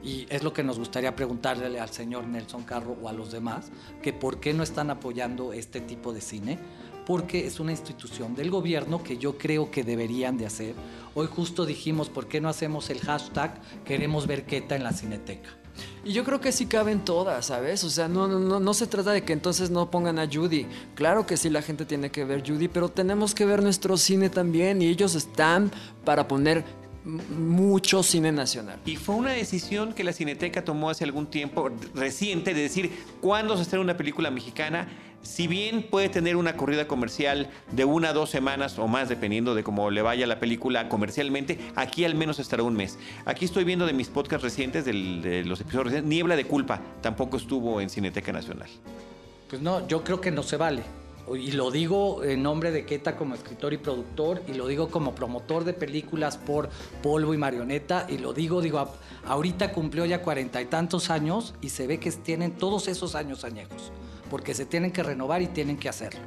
[0.00, 3.72] Y es lo que nos gustaría preguntarle al señor Nelson Carro o a los demás,
[4.00, 6.56] que por qué no están apoyando este tipo de cine,
[7.04, 10.76] porque es una institución del gobierno que yo creo que deberían de hacer.
[11.16, 15.61] Hoy justo dijimos, ¿por qué no hacemos el hashtag queremos ver Queta en la cineteca?
[16.04, 17.84] Y yo creo que sí caben todas, ¿sabes?
[17.84, 20.66] O sea, no, no, no, se trata de que entonces no pongan a Judy.
[20.94, 24.28] Claro que sí la gente tiene que ver Judy, pero tenemos que ver nuestro cine
[24.28, 25.70] también y ellos están
[26.04, 26.64] para poner
[27.04, 28.78] mucho cine nacional.
[28.84, 33.56] Y fue una decisión que la Cineteca tomó hace algún tiempo reciente de decir cuándo
[33.56, 34.88] se estrena una película mexicana.
[35.22, 39.54] Si bien puede tener una corrida comercial de una a dos semanas o más, dependiendo
[39.54, 42.98] de cómo le vaya la película comercialmente, aquí al menos estará un mes.
[43.24, 47.36] Aquí estoy viendo de mis podcasts recientes, de los episodios recientes, Niebla de Culpa tampoco
[47.36, 48.68] estuvo en Cineteca Nacional.
[49.48, 50.82] Pues no, yo creo que no se vale.
[51.36, 55.14] Y lo digo en nombre de Keta como escritor y productor, y lo digo como
[55.14, 56.68] promotor de películas por
[57.00, 58.92] Polvo y Marioneta, y lo digo, digo,
[59.26, 63.44] ahorita cumplió ya cuarenta y tantos años y se ve que tienen todos esos años
[63.44, 63.92] añejos,
[64.32, 66.22] porque se tienen que renovar y tienen que hacerlo.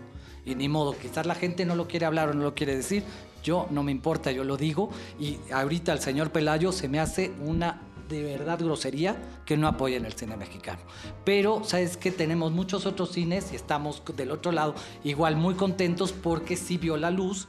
[0.46, 3.04] Y ni modo, quizás la gente no lo quiere hablar o no lo quiere decir,
[3.42, 7.32] yo no me importa, yo lo digo, y ahorita el señor Pelayo se me hace
[7.44, 10.82] una de verdad grosería que no apoyen el cine mexicano.
[11.24, 16.12] Pero, ¿sabes que Tenemos muchos otros cines y estamos del otro lado igual muy contentos
[16.12, 17.48] porque sí vio la luz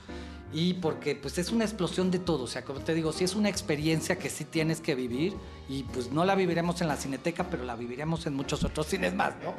[0.54, 2.44] y porque pues es una explosión de todo.
[2.44, 5.34] O sea, como te digo, sí es una experiencia que sí tienes que vivir
[5.68, 9.14] y pues no la viviremos en la cineteca, pero la viviremos en muchos otros cines
[9.14, 9.52] más, ¿no?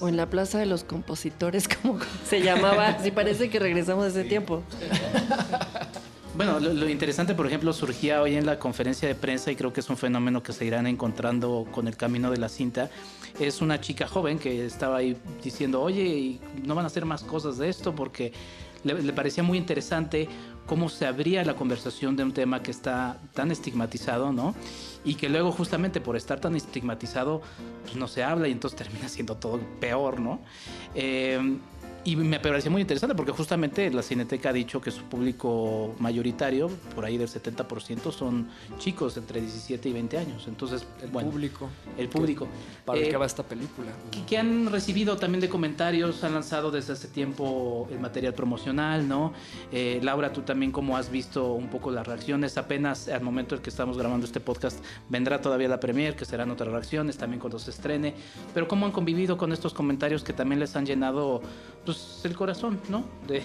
[0.00, 2.98] O en la Plaza de los Compositores, como se llamaba.
[3.02, 4.62] Sí, parece que regresamos a ese tiempo.
[6.34, 9.72] Bueno, lo, lo interesante, por ejemplo, surgía hoy en la conferencia de prensa y creo
[9.72, 12.88] que es un fenómeno que se irán encontrando con el camino de la cinta.
[13.38, 17.22] Es una chica joven que estaba ahí diciendo, oye, ¿y no van a hacer más
[17.24, 18.32] cosas de esto porque
[18.84, 20.28] le, le parecía muy interesante
[20.70, 24.54] cómo se abría la conversación de un tema que está tan estigmatizado, ¿no?
[25.04, 27.42] Y que luego justamente por estar tan estigmatizado,
[27.82, 30.38] pues no se habla y entonces termina siendo todo peor, ¿no?
[30.94, 31.58] Eh,
[32.04, 36.68] y me pareció muy interesante porque justamente la Cineteca ha dicho que su público mayoritario,
[36.94, 40.44] por ahí del 70%, son chicos entre 17 y 20 años.
[40.48, 41.68] Entonces, El bueno, público.
[41.98, 42.48] el público.
[42.84, 43.92] Para el Eh, que va esta película.
[44.10, 49.06] que, que han recibido también de comentarios, han lanzado desde hace tiempo el material promocional,
[49.06, 49.32] ¿no?
[49.70, 53.62] Eh, Laura, tú también cómo has visto un poco las reacciones, apenas al momento en
[53.62, 57.58] que estamos grabando este podcast vendrá todavía la premier, que serán otras reacciones también cuando
[57.58, 58.14] se estrene,
[58.54, 61.42] pero cómo han convivido con estos comentarios que también les han llenado
[61.84, 61.89] pues,
[62.24, 63.04] el corazón, ¿no?
[63.26, 63.42] De,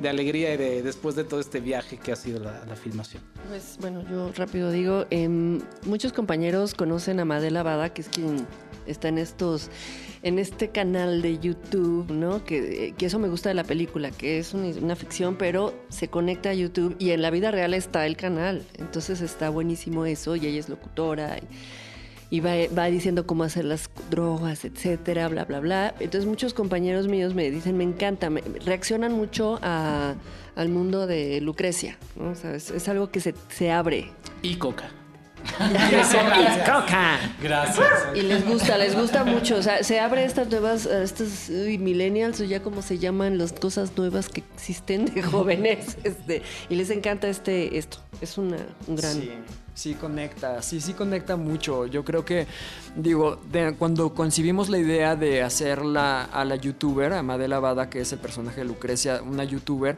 [0.00, 3.22] de alegría y de, después de todo este viaje que ha sido la, la filmación.
[3.48, 8.46] Pues bueno, yo rápido digo, em, muchos compañeros conocen a Madela Bada, que es quien
[8.86, 9.70] está en estos,
[10.22, 12.44] en este canal de YouTube, ¿no?
[12.44, 16.08] Que, que eso me gusta de la película, que es una, una ficción, pero se
[16.08, 18.64] conecta a YouTube y en la vida real está el canal.
[18.78, 21.38] Entonces está buenísimo eso y ella es locutora.
[21.38, 21.42] Y,
[22.30, 25.94] y va, va diciendo cómo hacer las drogas, etcétera, bla, bla, bla.
[26.00, 30.14] Entonces muchos compañeros míos me dicen, me encanta, me- reaccionan mucho a-
[30.56, 32.30] al mundo de Lucrecia, ¿no?
[32.30, 34.10] O sea, es, es algo que se, se abre.
[34.42, 34.90] Y Coca.
[37.42, 37.88] Gracias.
[38.14, 39.56] Y les gusta, les gusta mucho.
[39.56, 40.86] O sea, se abre estas nuevas,
[41.48, 45.96] uy, millennials o ya como se llaman las cosas nuevas que existen de jóvenes.
[46.04, 47.98] Este, y les encanta este esto.
[48.20, 49.14] Es una, un gran...
[49.14, 49.30] Sí,
[49.74, 51.86] sí conecta, sí, sí conecta mucho.
[51.86, 52.46] Yo creo que,
[52.96, 53.40] digo,
[53.78, 58.18] cuando concibimos la idea de hacerla a la youtuber, a Madela Bada, que es el
[58.18, 59.96] personaje de Lucrecia, una youtuber,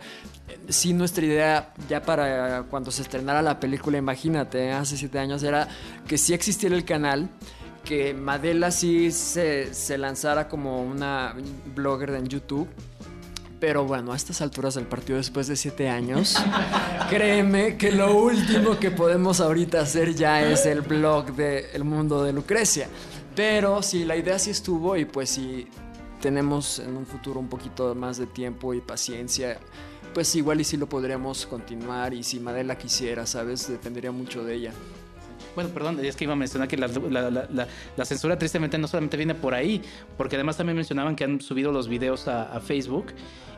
[0.68, 4.72] sí nuestra idea ya para cuando se estrenara la película, imagínate, ¿eh?
[4.72, 5.68] hace siete años, era
[6.06, 7.28] que sí existiera el canal
[7.84, 11.34] que Madela sí se, se lanzara como una
[11.74, 12.68] blogger en YouTube.
[13.62, 16.34] Pero bueno, a estas alturas del partido, después de siete años,
[17.08, 22.24] créeme que lo último que podemos ahorita hacer ya es el blog de El Mundo
[22.24, 22.88] de Lucrecia.
[23.36, 25.68] Pero sí, la idea sí estuvo y pues si
[26.20, 29.60] tenemos en un futuro un poquito más de tiempo y paciencia,
[30.12, 33.68] pues igual y sí lo podríamos continuar y si Madela quisiera, ¿sabes?
[33.68, 34.72] Dependería mucho de ella.
[35.54, 38.78] Bueno, perdón, es que iba a mencionar que la, la- la- la- la censura tristemente
[38.78, 39.82] no solamente viene por ahí,
[40.16, 43.06] porque además también mencionaban que han subido los videos a, a Facebook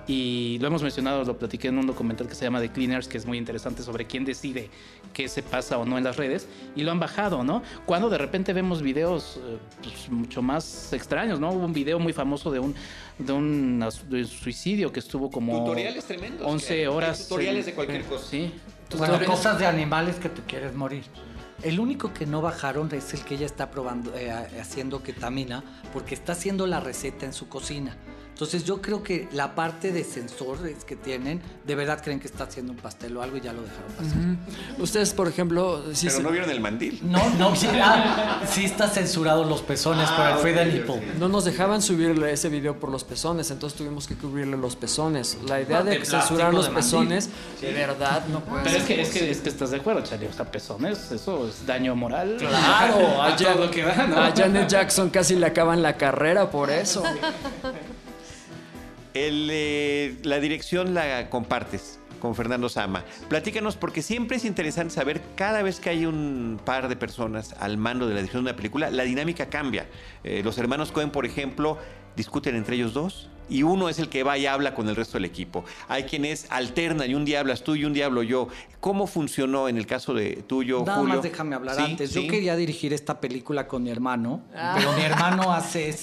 [0.06, 3.16] y lo hemos mencionado, lo platiqué en un documental que se llama The Cleaners, que
[3.16, 4.68] es muy interesante sobre quién decide
[5.14, 7.62] qué se pasa o no en las redes y lo han bajado, ¿no?
[7.86, 11.50] Cuando de repente vemos videos eh, pues, mucho más extraños, ¿no?
[11.52, 12.74] Hubo un video muy famoso de un,
[13.18, 16.46] de un de suicidio que estuvo como Tutoriales tremendos.
[16.46, 17.26] 11 Hay horas.
[17.26, 18.26] tutoriales en- de cualquier cosa.
[18.28, 18.52] Sí.
[18.98, 21.02] Bueno, cosas de animales que te quieres morir.
[21.64, 26.14] El único que no bajaron es el que ella está probando, eh, haciendo ketamina, porque
[26.14, 27.96] está haciendo la receta en su cocina.
[28.34, 32.44] Entonces yo creo que la parte de sensores que tienen, de verdad creen que está
[32.44, 34.82] haciendo un pastel o algo y ya lo dejaron pasar.
[34.82, 36.98] Ustedes, por ejemplo, sí Pero se- no vieron el mandil.
[37.04, 41.12] No, no, sí, ah, sí está censurado los pezones por el Free the Nipple.
[41.20, 45.38] No nos dejaban subirle ese video por los pezones, entonces tuvimos que cubrirle los pezones.
[45.48, 47.28] La idea de censurar los de pezones,
[47.60, 50.02] de verdad, no puede Pero es ser que, es, que, es que estás de acuerdo,
[50.02, 50.26] Charlie.
[50.26, 52.34] O sea, pezones, eso es daño moral.
[52.38, 54.18] Claro, a a, todo Jan- lo que da, ¿no?
[54.20, 57.04] a Janet Jackson casi le acaban la carrera por eso.
[59.14, 63.04] El, eh, la dirección la compartes con Fernando Sama.
[63.28, 67.76] Platícanos, porque siempre es interesante saber, cada vez que hay un par de personas al
[67.76, 69.86] mando de la dirección de una película, la dinámica cambia.
[70.24, 71.78] Eh, los hermanos Cohen, por ejemplo,
[72.16, 75.18] discuten entre ellos dos y uno es el que va y habla con el resto
[75.18, 75.64] del equipo.
[75.88, 78.48] Hay quienes alternan y un día hablas tú y un día hablo yo.
[78.80, 81.14] ¿Cómo funcionó en el caso de tuyo, Nada Julio?
[81.16, 82.14] más déjame hablar Sí, antes.
[82.14, 84.74] Yo quería dirigir esta película con mi hermano, Ah.
[84.78, 85.94] pero mi hermano hace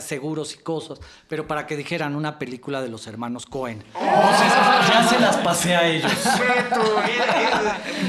[0.00, 3.82] seguros y cosas, pero para que dijeran una película de los hermanos Cohen.
[3.94, 4.52] Entonces
[4.88, 6.12] ya se las pasé a ellos.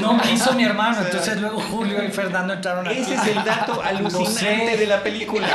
[0.02, 3.00] No quiso mi hermano, entonces luego Julio y Fernando entraron aquí.
[3.00, 4.78] Ese es el dato alucinante sé.
[4.78, 5.48] de la película.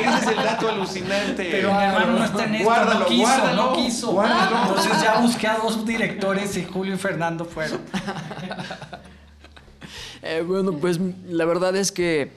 [0.00, 1.48] Ese es el dato alucinante.
[1.50, 4.12] Pero mi hermano no está en esto, Guárdalo, no quiso, guárdalo, no quiso.
[4.12, 4.56] guárdalo.
[4.68, 7.80] Entonces ya busqué a dos directores y Julio y Fernando fueron.
[10.22, 12.32] Eh, bueno, pues la verdad es que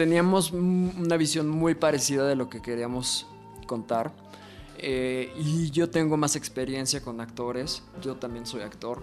[0.00, 3.26] teníamos una visión muy parecida de lo que queríamos
[3.66, 4.14] contar.
[4.78, 9.02] Eh, y yo tengo más experiencia con actores, yo también soy actor.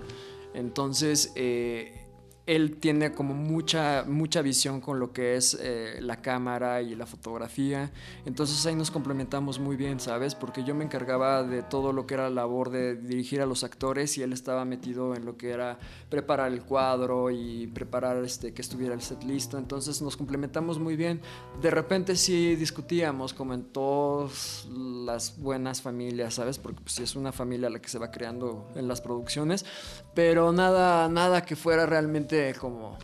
[0.55, 2.06] Entonces, eh,
[2.47, 7.05] él tiene como mucha, mucha visión con lo que es eh, la cámara y la
[7.05, 7.91] fotografía.
[8.25, 10.33] Entonces ahí nos complementamos muy bien, ¿sabes?
[10.33, 13.65] Porque yo me encargaba de todo lo que era la labor de dirigir a los
[13.65, 15.77] actores y él estaba metido en lo que era
[16.09, 19.57] preparar el cuadro y preparar este, que estuviera el set listo.
[19.57, 21.19] Entonces nos complementamos muy bien.
[21.61, 26.59] De repente sí discutíamos, como en todas las buenas familias, ¿sabes?
[26.59, 29.65] Porque pues, sí es una familia la que se va creando en las producciones,
[30.13, 32.97] pero nada, nada que fuera realmente como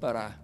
[0.00, 0.38] para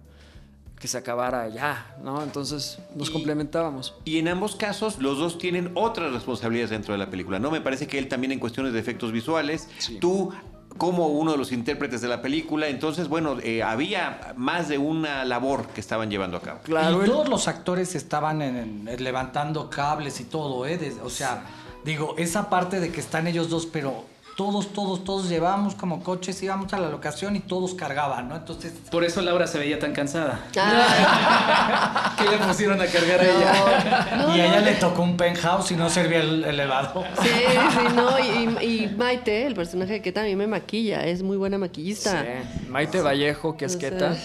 [0.79, 2.21] que se acabara ya, ¿no?
[2.21, 3.95] Entonces nos Y- complementábamos.
[4.05, 7.49] Y en ambos casos, los dos tienen otras responsabilidades dentro de la película, ¿no?
[7.49, 9.67] Me parece que él también en cuestiones de efectos visuales,
[9.99, 10.31] tú
[10.77, 15.25] como uno de los intérpretes de la película, entonces, bueno, eh, había más de una
[15.25, 16.59] labor que estaban llevando a cabo.
[16.63, 20.93] Claro, y él- todos los actores estaban en- en- levantando cables y todo, ¿eh?
[21.03, 21.41] O sea,
[21.83, 24.05] digo, esa parte de que están ellos dos, pero
[24.37, 28.35] todos, todos, todos llevábamos como coches, íbamos a la locación y todos cargaban, ¿no?
[28.35, 30.45] Entonces, Por eso Laura se veía tan cansada.
[30.55, 34.17] Ah, ¿Qué le pusieron a cargar a ella?
[34.17, 37.03] no, y a ella no, le tocó un penthouse y no servía el elevador.
[37.19, 38.19] Sí, sí, no.
[38.19, 42.21] Y, y Maite, el personaje que también me maquilla, es muy buena maquillista.
[42.21, 42.67] Sí.
[42.69, 44.15] Maite Vallejo, que es O sea-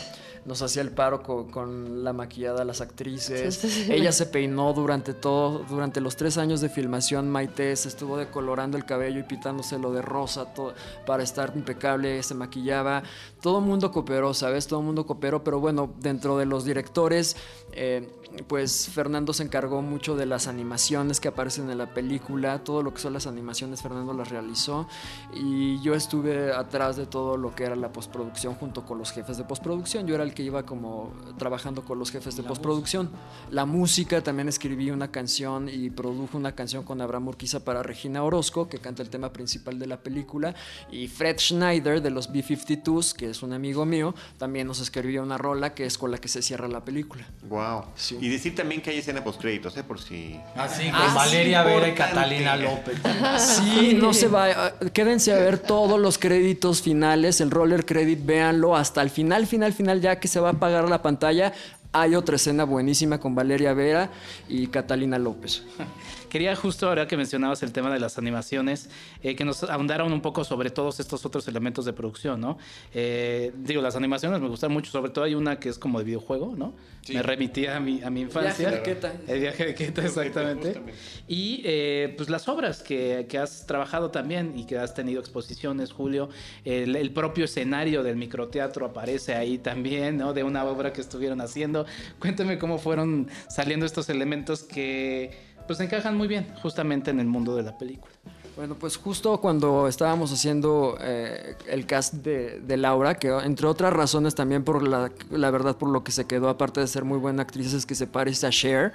[0.44, 3.55] nos hacía el paro co- con, la maquillada a las actrices.
[3.55, 3.92] Sí, sí, sí.
[3.92, 7.31] Ella se peinó durante todo, durante los tres años de filmación.
[7.31, 10.74] Maite se estuvo decolorando el cabello y pitándoselo de rosa todo,
[11.07, 13.02] para estar impecable, se maquillaba.
[13.40, 14.66] Todo el mundo cooperó, ¿sabes?
[14.66, 17.37] Todo el mundo cooperó, pero bueno, dentro de los directores,
[17.72, 18.09] eh,
[18.48, 22.64] pues Fernando se encargó mucho de las animaciones que aparecen en la película.
[22.64, 24.88] Todo lo que son las animaciones, Fernando las realizó.
[25.35, 29.37] Y yo estuve atrás de todo lo que era la postproducción junto con los jefes
[29.37, 30.07] de postproducción.
[30.07, 33.11] Yo era el que iba como trabajando con los jefes de postproducción.
[33.51, 38.23] La música, también escribí una canción y produjo una canción con Abraham Urquiza para Regina
[38.25, 40.55] Orozco, que canta el tema principal de la película.
[40.90, 45.38] Y Fred Schneider de los B-52s, que es un amigo mío, también nos escribió una
[45.38, 47.27] rola que es con la que se cierra la película.
[47.49, 47.85] Wow.
[47.97, 48.18] Sí.
[48.21, 49.85] Y decir también que hay escena postcréditos, ¿eh?
[49.85, 50.40] Por si...
[50.57, 51.95] Así, con Ah, Valeria sí, Vera y.
[51.95, 52.99] Catalina López.
[53.38, 54.73] Sí, no se va.
[54.92, 59.73] Quédense a ver todos los créditos finales, el roller credit, véanlo hasta el final, final,
[59.73, 61.53] final, ya que se va a apagar la pantalla.
[61.93, 64.09] Hay otra escena buenísima con Valeria Vera
[64.49, 65.65] y Catalina López.
[66.33, 68.88] Quería justo ahora que mencionabas el tema de las animaciones,
[69.23, 72.57] eh, que nos ahondaran un poco sobre todos estos otros elementos de producción, ¿no?
[72.95, 76.07] Eh, digo, las animaciones me gustan mucho, sobre todo hay una que es como de
[76.07, 76.73] videojuego, ¿no?
[77.12, 78.71] Me remitía a mi, a mi infancia.
[78.71, 79.12] Viaje de Queta.
[79.29, 80.81] El viaje de Queta, exactamente.
[81.29, 85.92] Y eh, pues las obras que, que has trabajado también y que has tenido exposiciones,
[85.92, 86.31] Julio,
[86.64, 90.33] el, el propio escenario del microteatro aparece ahí también, ¿no?
[90.33, 91.85] De una obra que estuvieron haciendo.
[92.18, 97.55] Cuéntame cómo fueron saliendo estos elementos que pues encajan muy bien justamente en el mundo
[97.57, 98.12] de la película.
[98.55, 103.94] Bueno, pues justo cuando estábamos haciendo eh, el cast de, de Laura, que entre otras
[103.94, 107.16] razones también por la, la verdad por lo que se quedó, aparte de ser muy
[107.16, 108.92] buena actriz, es que se parece a Cher,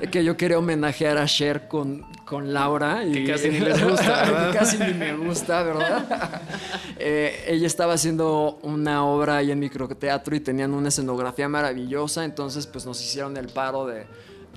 [0.00, 3.04] eh, que yo quería homenajear a Cher con, con Laura.
[3.04, 6.42] Y, Que casi ni les gusta, casi ni me gusta, ¿verdad?
[7.04, 12.68] Eh, ella estaba haciendo una obra ahí en microteatro y tenían una escenografía maravillosa, entonces
[12.68, 14.06] pues nos hicieron el paro de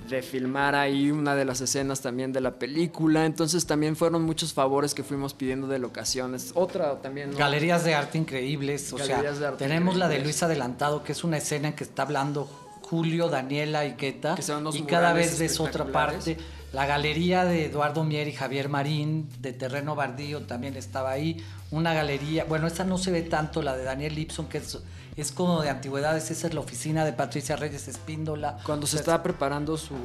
[0.08, 3.26] de filmar ahí una de las escenas también de la película.
[3.26, 6.52] Entonces también fueron muchos favores que fuimos pidiendo de locaciones.
[6.54, 7.30] Otra también.
[7.30, 7.36] ¿no?
[7.36, 8.92] Galerías de arte increíbles.
[8.92, 10.20] O Galerías de sea, arte tenemos la de.
[10.20, 12.48] Luis Adelantado, que es una escena en que está hablando
[12.82, 14.34] Julio, Daniela y Queta.
[14.34, 14.42] Que
[14.76, 16.36] y cada vez ves otra parte.
[16.76, 21.42] La galería de Eduardo Mier y Javier Marín, de Terreno Bardío, también estaba ahí.
[21.70, 24.78] Una galería, bueno, esa no se ve tanto, la de Daniel Lipson, que es,
[25.16, 26.30] es como de antigüedades.
[26.30, 28.58] Esa es la oficina de Patricia Reyes Espíndola.
[28.62, 29.96] Cuando se O sea, estaba preparando su,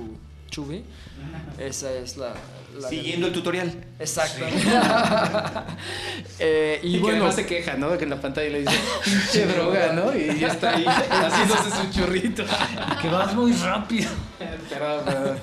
[0.51, 0.84] Chubby.
[1.57, 2.34] Esa es la...
[2.79, 3.73] la Siguiendo el tutorial.
[3.97, 4.45] Exacto.
[6.43, 7.91] Eh, Y, y que bueno, se queja, ¿no?
[7.91, 10.15] De que en la pantalla le dice, pinche droga, ¿no?
[10.17, 12.43] Y ya está ahí haciéndose su churrito.
[12.99, 14.10] Que vas muy rápido.
[14.71, 15.38] Perdón, perdón.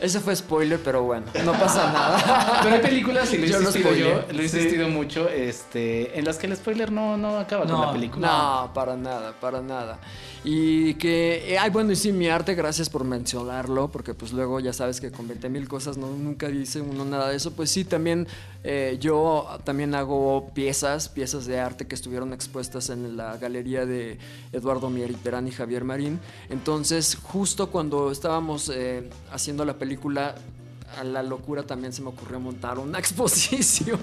[0.00, 2.58] ese fue spoiler, pero bueno, no pasa nada.
[2.62, 6.18] Pero hay películas, y lo he Yo lo insistido yo, lo he insistido mucho, este,
[6.18, 8.26] en las que el spoiler no, no acaba con No, la película.
[8.26, 9.98] No, para nada, para nada.
[10.44, 14.58] Y que, eh, ay, bueno, y sí, mi arte, gracias por mencionarlo, porque pues luego
[14.58, 17.52] ya sabes que con 20 mil cosas no, nunca dice uno nada de eso.
[17.52, 18.26] Pues sí, también
[18.64, 24.18] eh, yo también hago piezas, piezas de arte que estuvieron expuestas en la galería de
[24.50, 26.18] Eduardo Mier y Perán y Javier Marín.
[26.50, 30.34] Entonces, justo cuando estábamos eh, haciendo la película,
[30.98, 34.00] a la locura también se me ocurrió montar una exposición.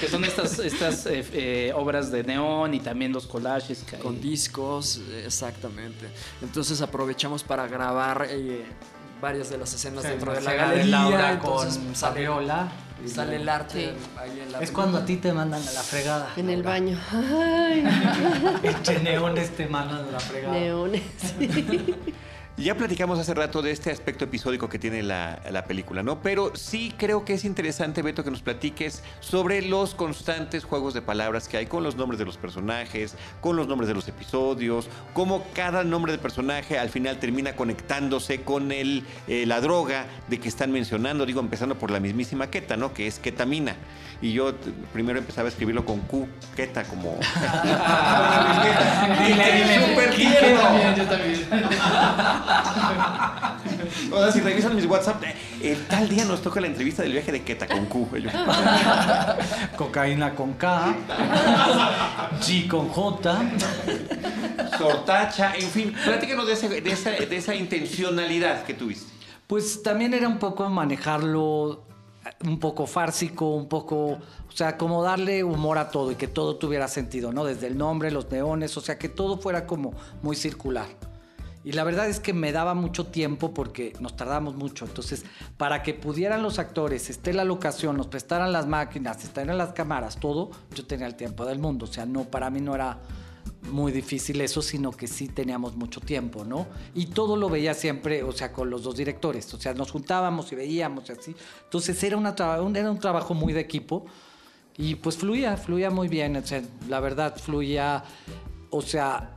[0.00, 3.84] Que son estas, estas eh, eh, obras de neón y también los collages.
[3.84, 4.02] que hay.
[4.02, 6.06] Con discos, exactamente.
[6.42, 8.64] Entonces aprovechamos para grabar eh,
[9.20, 10.86] varias de las escenas dentro de la galería.
[10.86, 12.72] Laura entonces con sale, Fabiola.
[13.06, 14.08] sale el arte Sí.
[14.16, 16.32] ahí en la Es cuando a ti te mandan a la fregada.
[16.36, 16.98] En el baño.
[17.12, 17.84] Ay,
[18.62, 20.54] Este neones te mandan a la fregada.
[20.54, 21.02] neones.
[21.38, 21.94] sí.
[22.58, 26.20] Ya platicamos hace rato de este aspecto episódico que tiene la, la película, ¿no?
[26.22, 31.00] Pero sí creo que es interesante, Beto, que nos platiques sobre los constantes juegos de
[31.00, 34.88] palabras que hay con los nombres de los personajes, con los nombres de los episodios,
[35.14, 40.40] cómo cada nombre de personaje al final termina conectándose con el, eh, la droga de
[40.40, 42.92] que están mencionando, digo, empezando por la mismísima Keta, ¿no?
[42.92, 43.76] Que es ketamina.
[44.20, 44.52] Y yo
[44.92, 46.26] primero empezaba a escribirlo con Q,
[46.56, 47.18] Keta, como...
[49.88, 50.96] Súper tierno.
[50.96, 51.46] Yo también.
[54.12, 57.12] O sea, si revisan mis WhatsApp, eh, el tal día nos toca la entrevista del
[57.12, 58.08] viaje de Keta con Q.
[59.76, 60.94] Cocaína con K.
[62.40, 63.40] G con J.
[64.78, 69.12] Sortacha, en fin, platícanos de, ese- de esa, de esa intencionalidad que tuviste.
[69.46, 71.84] Pues también era un poco manejarlo
[72.44, 76.56] un poco fársico, un poco, o sea, como darle humor a todo y que todo
[76.56, 77.44] tuviera sentido, ¿no?
[77.44, 80.86] Desde el nombre, los neones, o sea, que todo fuera como muy circular.
[81.64, 84.86] Y la verdad es que me daba mucho tiempo porque nos tardamos mucho.
[84.86, 85.24] Entonces,
[85.56, 90.18] para que pudieran los actores, esté la locación, nos prestaran las máquinas, estén las cámaras,
[90.18, 91.84] todo, yo tenía el tiempo del mundo.
[91.84, 93.00] O sea, no, para mí no era
[93.70, 96.66] muy difícil eso, sino que sí teníamos mucho tiempo, ¿no?
[96.94, 100.50] Y todo lo veía siempre, o sea, con los dos directores, o sea, nos juntábamos
[100.52, 101.34] y veíamos y así.
[101.64, 104.06] Entonces era, una era un trabajo muy de equipo
[104.76, 108.04] y pues fluía, fluía muy bien, o sea, la verdad fluía,
[108.70, 109.34] o sea,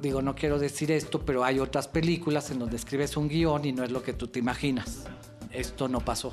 [0.00, 3.72] digo, no quiero decir esto, pero hay otras películas en donde escribes un guion y
[3.72, 5.04] no es lo que tú te imaginas.
[5.52, 6.32] Esto no pasó.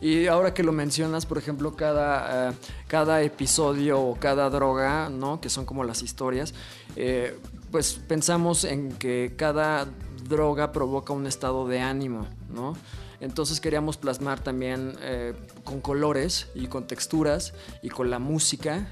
[0.00, 2.54] Y ahora que lo mencionas, por ejemplo, cada, eh,
[2.86, 5.40] cada episodio o cada droga, ¿no?
[5.40, 6.54] Que son como las historias,
[6.96, 7.38] eh,
[7.70, 9.86] pues pensamos en que cada
[10.26, 12.76] droga provoca un estado de ánimo, ¿no?
[13.20, 15.34] Entonces queríamos plasmar también eh,
[15.64, 18.88] con colores y con texturas y con la música,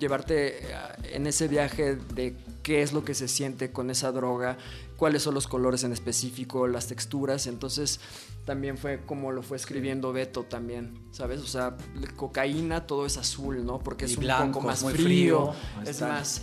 [0.00, 0.66] llevarte
[1.12, 2.34] en ese viaje de
[2.64, 4.58] qué es lo que se siente con esa droga,
[5.02, 7.48] cuáles son los colores en específico, las texturas.
[7.48, 7.98] Entonces
[8.44, 11.40] también fue como lo fue escribiendo Beto también, ¿sabes?
[11.40, 11.76] O sea,
[12.14, 13.80] cocaína, todo es azul, ¿no?
[13.80, 15.54] Porque es Y un blanco, poco más frío, frío,
[15.90, 16.42] es más...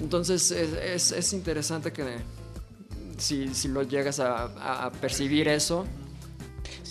[0.00, 2.16] Entonces es, es- es interesante que
[3.18, 5.84] si, si lo llegas a percibir eso,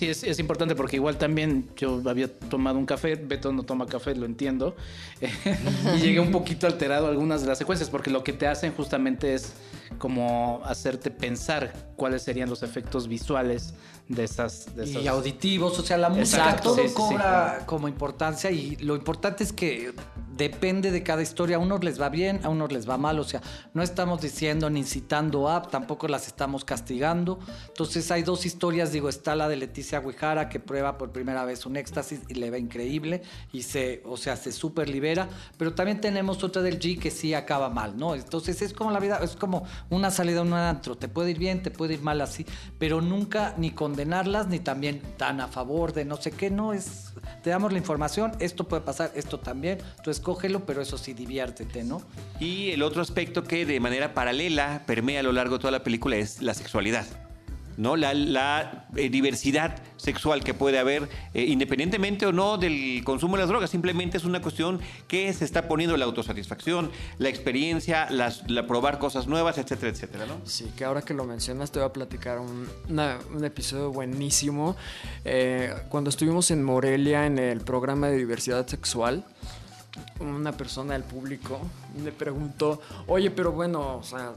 [0.01, 3.85] Sí, es, es importante porque igual también yo había tomado un café, Beto no toma
[3.85, 4.75] café, lo entiendo,
[5.95, 8.73] y llegué un poquito alterado a algunas de las secuencias porque lo que te hacen
[8.73, 9.53] justamente es
[9.99, 13.75] como hacerte pensar cuáles serían los efectos visuales
[14.07, 14.75] de esas...
[14.75, 17.65] De y esas- auditivos, o sea, la música, Exacto, todo sí, sí, sí, cobra claro.
[17.67, 19.93] como importancia y lo importante es que
[20.35, 23.23] depende de cada historia, a unos les va bien, a unos les va mal, o
[23.23, 23.41] sea,
[23.73, 27.39] no estamos diciendo ni incitando a, tampoco las estamos castigando.
[27.67, 31.65] Entonces hay dos historias, digo, está la de Leticia Guijara que prueba por primera vez
[31.65, 36.01] un éxtasis y le va increíble y se, o sea, se súper libera, pero también
[36.01, 38.15] tenemos otra del G que sí acaba mal, ¿no?
[38.15, 41.39] Entonces es como la vida, es como una salida a un antro, te puede ir
[41.39, 42.45] bien, te puede ir mal así,
[42.77, 47.13] pero nunca ni condenarlas ni también tan a favor de no sé qué, no es,
[47.43, 51.83] te damos la información, esto puede pasar, esto también, tú escógelo, pero eso sí diviértete,
[51.83, 52.01] ¿no?
[52.39, 55.83] Y el otro aspecto que de manera paralela permea a lo largo de toda la
[55.83, 57.05] película es la sexualidad.
[57.77, 57.95] ¿no?
[57.95, 63.43] La, la, eh, diversidad sexual que puede haber, eh, independientemente o no del consumo de
[63.43, 68.47] las drogas, simplemente es una cuestión que se está poniendo la autosatisfacción, la experiencia, las,
[68.51, 70.25] la probar cosas nuevas, etcétera, etcétera.
[70.27, 70.35] ¿no?
[70.45, 74.75] Sí, que ahora que lo mencionas te voy a platicar un, una- un episodio buenísimo.
[75.23, 79.25] Eh, cuando estuvimos en Morelia en el programa de diversidad sexual,
[80.19, 81.59] una persona del público
[82.03, 84.33] me preguntó, oye, pero bueno, o sea,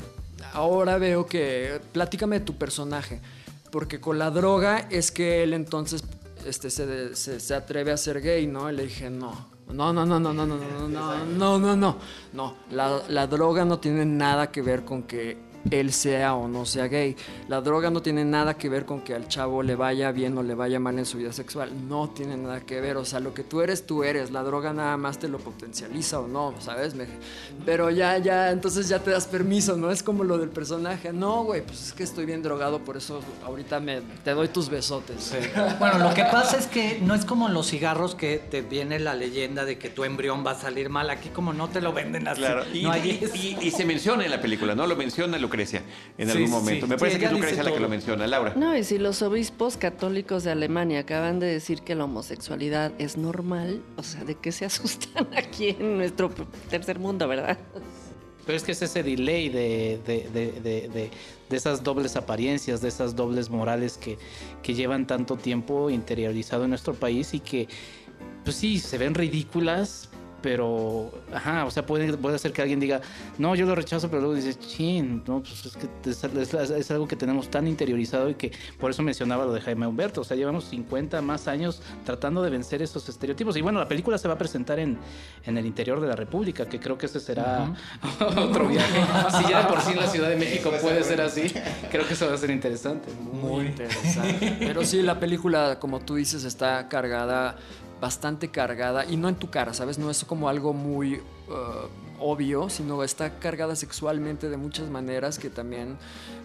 [0.52, 3.20] ahora veo que, platícame de tu personaje,
[3.70, 6.04] porque con la droga es que él entonces
[6.46, 8.70] este, se, se- se atreve a ser gay, ¿no?
[8.70, 9.52] Y le dije, no.
[9.72, 11.96] No, no, no, no, no, no, no, no, no, no, no,
[12.34, 12.54] no.
[12.70, 15.38] La, la droga no tiene nada que ver con que
[15.70, 17.16] él sea o no sea gay.
[17.48, 20.42] La droga no tiene nada que ver con que al chavo le vaya bien o
[20.42, 21.70] le vaya mal en su vida sexual.
[21.88, 22.96] No tiene nada que ver.
[22.96, 24.30] O sea, lo que tú eres, tú eres.
[24.30, 26.94] La droga nada más te lo potencializa o no, ¿sabes?
[26.94, 27.06] Me-
[27.64, 29.90] pero ya, ya, entonces ya te das permiso, ¿no?
[29.90, 31.12] Es como lo del personaje.
[31.12, 34.68] No, güey, pues es que estoy bien drogado, por eso ahorita me, te doy tus
[34.68, 35.34] besotes.
[35.78, 39.14] Bueno, lo que pasa es que no es como los cigarros que te viene la
[39.14, 41.10] leyenda de que tu embrión va a salir mal.
[41.10, 42.40] Aquí como no te lo venden así.
[42.40, 44.86] Claro, y, no hay y- y- y se menciona en la película, ¿no?
[44.86, 45.82] Lo menciona Lucrecia
[46.18, 46.86] en Sí, algún momento.
[46.86, 46.90] sí.
[46.90, 48.26] Me parece Sí, que es Lucrecia la que lo menciona.
[48.26, 48.54] Laura.
[48.56, 53.16] No, y si los obispos católicos de Alemania acaban de decir que la homosexualidad es
[53.16, 56.30] normal, o sea, ¿de qué se asustan aquí en nuestro
[56.68, 57.56] tercer mundo, verdad?
[58.46, 61.10] Pero es que es ese delay de, de, de- de- de-
[61.48, 64.18] de esas dobles apariencias, de esas dobles morales que,
[64.62, 67.68] que llevan tanto tiempo interiorizado en nuestro país y que,
[68.44, 70.10] pues sí, se ven ridículas,
[70.44, 73.00] pero, ajá, o sea, puede, puede ser que alguien diga,
[73.38, 76.90] no, yo lo rechazo, pero luego dices, chin, no, pues es que es, es- es
[76.90, 80.24] algo que tenemos tan interiorizado y que por eso mencionaba lo de Jaime Humberto, o
[80.24, 83.56] sea, llevamos 50 más años tratando de vencer esos estereotipos.
[83.56, 84.98] Y bueno, la película se va a presentar en,
[85.46, 87.72] en el interior de la República, que creo que ese será
[88.20, 89.00] otro viaje.
[89.42, 91.44] Si ya de por sí en la Ciudad de México puede ser así,
[91.90, 93.08] creo que eso va a ser interesante.
[93.32, 94.56] Muy interesante.
[94.60, 97.56] Pero sí, la película, como tú dices, está cargada,
[98.04, 99.98] bastante cargada, y no en tu cara, ¿sabes?
[99.98, 101.88] No es como algo muy uh,
[102.20, 105.96] obvio, sino está cargada sexualmente de muchas maneras que también,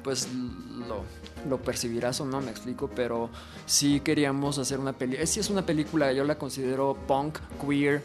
[0.02, 0.30] pues,
[1.50, 3.30] lo, percibirás o no, me explico, pero
[3.66, 5.26] sí queríamos hacer una película.
[5.26, 8.02] Sí es una película, yo la considero punk, queer, eh,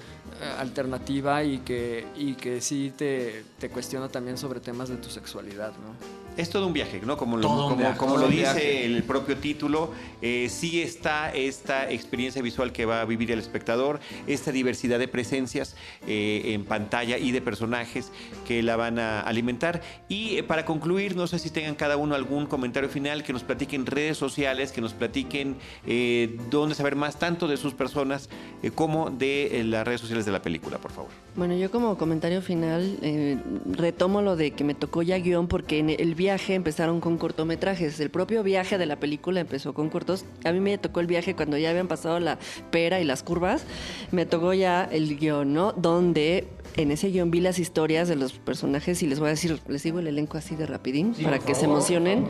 [0.58, 6.23] alternativa y que, y que sí te cuestiona también sobre temas de tu sexualidad, ¿no?
[6.36, 7.16] Es todo un viaje, ¿no?
[7.16, 12.72] Como lo, como, viaje, como dice el propio título, eh, sí está esta experiencia visual
[12.72, 15.76] que va a vivir el espectador, esta diversidad de presencias
[16.06, 18.10] eh, en pantalla y de personajes
[18.46, 19.82] que la van a alimentar.
[20.08, 23.44] Y eh, para concluir, no sé si tengan cada uno algún comentario final, que nos
[23.44, 25.56] platiquen redes sociales, que nos platiquen
[25.86, 28.28] eh, dónde saber más tanto de sus personas
[28.62, 31.10] eh, como de eh, las redes sociales de la película, por favor.
[31.36, 33.36] Bueno, yo como comentario final eh,
[33.70, 38.00] retomo lo de que me tocó ya guion porque en el empezaron con cortometrajes.
[38.00, 40.24] El propio viaje de la película empezó con cortos.
[40.44, 42.38] A mí me tocó el viaje cuando ya habían pasado la
[42.70, 43.64] pera y las curvas.
[44.10, 45.72] Me tocó ya el guion, ¿no?
[45.72, 49.60] Donde en ese guion vi las historias de los personajes y les voy a decir,
[49.68, 52.28] les digo el elenco así de rapidín para que se emocionen.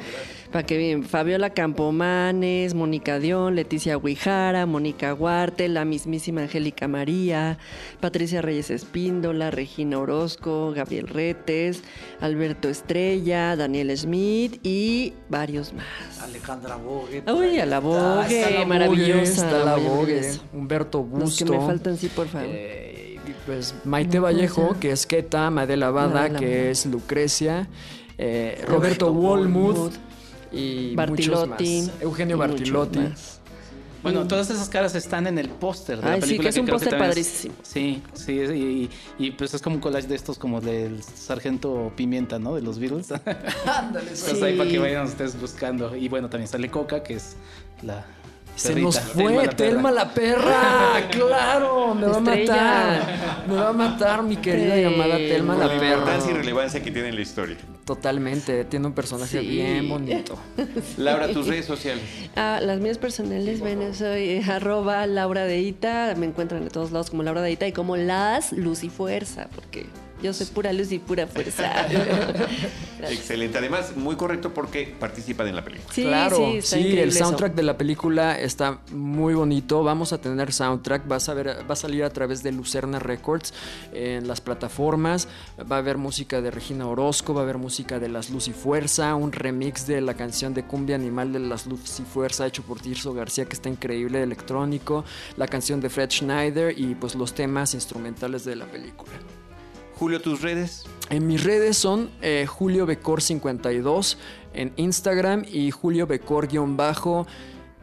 [0.52, 7.58] Para que vean, Fabiola Campomanes, Mónica Dion, Leticia Huijara, Mónica Huarte, la mismísima Angélica María,
[8.00, 11.82] Patricia Reyes Espíndola, Regina Orozco, Gabriel Retes,
[12.20, 16.20] Alberto Estrella, Daniel Schmidt y varios más.
[16.22, 17.24] Alejandra Bogue.
[17.32, 19.76] Uy, a la la maravillosa.
[20.52, 21.24] Humberto Busto.
[21.24, 22.48] Los que me faltan, sí, por favor.
[22.48, 22.93] Eh,
[23.46, 27.68] pues Maite No, ¿cómo se Vallejo, que es Keta, Madela Bada, Madela que es Lucrecia,
[28.18, 29.92] eh, Roberto Roberto Wolmuth
[30.52, 31.80] y Bartilotti.
[31.80, 32.02] muchos más.
[32.02, 32.98] Eugenio y muchos Bartilotti.
[33.00, 33.40] más.
[34.02, 36.42] Bueno, todas esas caras están en el póster de Ay, la sí, película.
[36.44, 37.54] que es un póster padrísimo.
[37.62, 42.38] Sí, sí, y, y, pues es como un collage de estos como del Sargento Pimienta,
[42.38, 42.54] ¿no?
[42.54, 43.10] De los Beatles.
[43.12, 44.78] Ándale, Pues ahí para que Sí.
[44.78, 45.96] vayan ustedes buscando.
[45.96, 47.36] Y bueno, también sale Coca, que es
[47.82, 48.04] la.
[48.56, 51.00] Se nos fue, Telma la perra.
[51.00, 55.66] La claro, me va a matar, me va a matar mi querida llamada Telma la
[55.66, 55.86] la perra.
[55.88, 57.56] importancia y relevancia que tiene en la historia.
[57.84, 59.46] Totalmente, tiene un personaje Sí.
[59.46, 60.38] bien bonito.
[60.96, 62.04] Laura, tus redes sociales.
[62.36, 66.92] Ah, las mías personales, bueno, soy eh, arroba Laura de Ita, me encuentran en todos
[66.92, 69.86] lados como Laura de Ita y como las Luz y Fuerza, porque
[70.24, 71.86] yo soy pura luz y pura fuerza.
[73.10, 73.58] Excelente.
[73.58, 75.92] Además, muy correcto porque participan en la película.
[75.92, 77.18] Sí, claro, sí, está sí, increíble el eso.
[77.18, 79.84] soundtrack de la película está muy bonito.
[79.84, 83.52] Vamos a tener soundtrack, vas a ver, va a salir a través de Lucerna Records
[83.92, 85.28] en las plataformas.
[85.70, 88.52] Va a haber música de Regina Orozco, va a haber música de Las Luz y
[88.52, 92.62] Fuerza, un remix de la canción de Cumbia Animal de Las Luz y Fuerza hecho
[92.62, 95.04] por Tirso García que está increíble, electrónico,
[95.36, 99.12] la canción de Fred Schneider y pues los temas instrumentales de la película.
[99.96, 100.84] Julio, tus redes.
[101.10, 104.16] En mis redes son eh, Julio Becor52
[104.54, 107.26] en Instagram y Julio Becor-bajo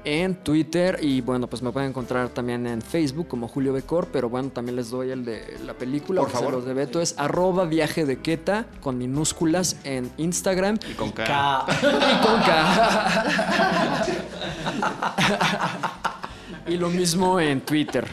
[0.04, 1.00] en Twitter.
[1.02, 4.76] Y bueno, pues me pueden encontrar también en Facebook como Julio Becor, pero bueno, también
[4.76, 6.22] les doy el de la película.
[6.22, 6.54] Por favor.
[6.54, 11.24] los de Beto es arroba viaje de Queta con minúsculas en Instagram Y con K.
[11.24, 11.66] K.
[11.82, 14.06] y con K.
[16.68, 18.08] y lo mismo en Twitter.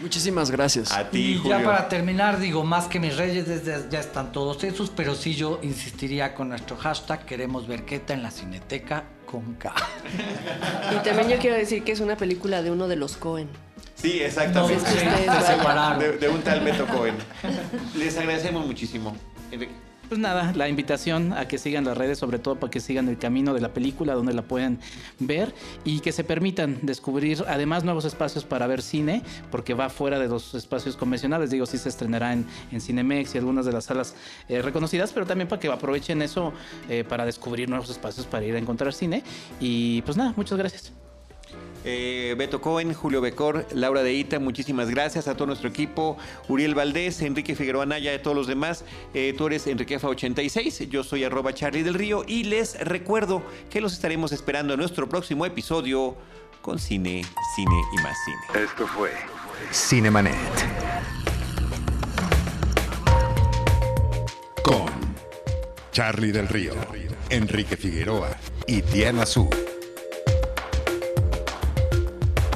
[0.00, 0.92] Muchísimas gracias.
[0.92, 1.58] A ti, Y Julio.
[1.58, 5.34] ya para terminar, digo, más que mis reyes, desde- ya están todos esos, pero sí
[5.34, 9.74] yo insistiría con nuestro hashtag, queremos ver Queta en la cineteca con K.
[10.94, 13.48] Y también yo quiero decir que es una película de uno de los Cohen.
[13.96, 14.76] Sí, exactamente.
[14.76, 17.16] No, sí, de un tal Beto Cohen.
[17.96, 19.16] Les agradecemos muchísimo.
[19.50, 19.72] Enrique.
[20.08, 23.18] Pues nada, la invitación a que sigan las redes, sobre todo para que sigan el
[23.18, 24.78] camino de la película, donde la pueden
[25.18, 25.54] ver
[25.84, 30.28] y que se permitan descubrir además nuevos espacios para ver cine, porque va fuera de
[30.28, 31.50] los espacios convencionales.
[31.50, 34.14] Digo, sí se estrenará en, en Cinemex y algunas de las salas
[34.48, 36.54] eh, reconocidas, pero también para que aprovechen eso
[36.88, 39.22] eh, para descubrir nuevos espacios para ir a encontrar cine.
[39.60, 41.07] Y pues nada, muchas gracias.
[41.90, 46.74] Eh, Beto Cohen, Julio Becor, Laura de Ita, muchísimas gracias a todo nuestro equipo, Uriel
[46.74, 48.84] Valdés, Enrique Figueroa Naya, a todos los demás.
[49.14, 53.94] Eh, tú eres Enriquefa86, yo soy arroba Charlie del Río y les recuerdo que los
[53.94, 56.14] estaremos esperando en nuestro próximo episodio
[56.60, 57.24] con cine,
[57.56, 58.64] cine y más cine.
[58.66, 59.10] Esto fue
[59.72, 60.34] Cinemanet.
[64.62, 64.90] Con
[65.90, 66.74] Charlie del Río,
[67.30, 68.36] Enrique Figueroa
[68.66, 69.48] y Diana Su.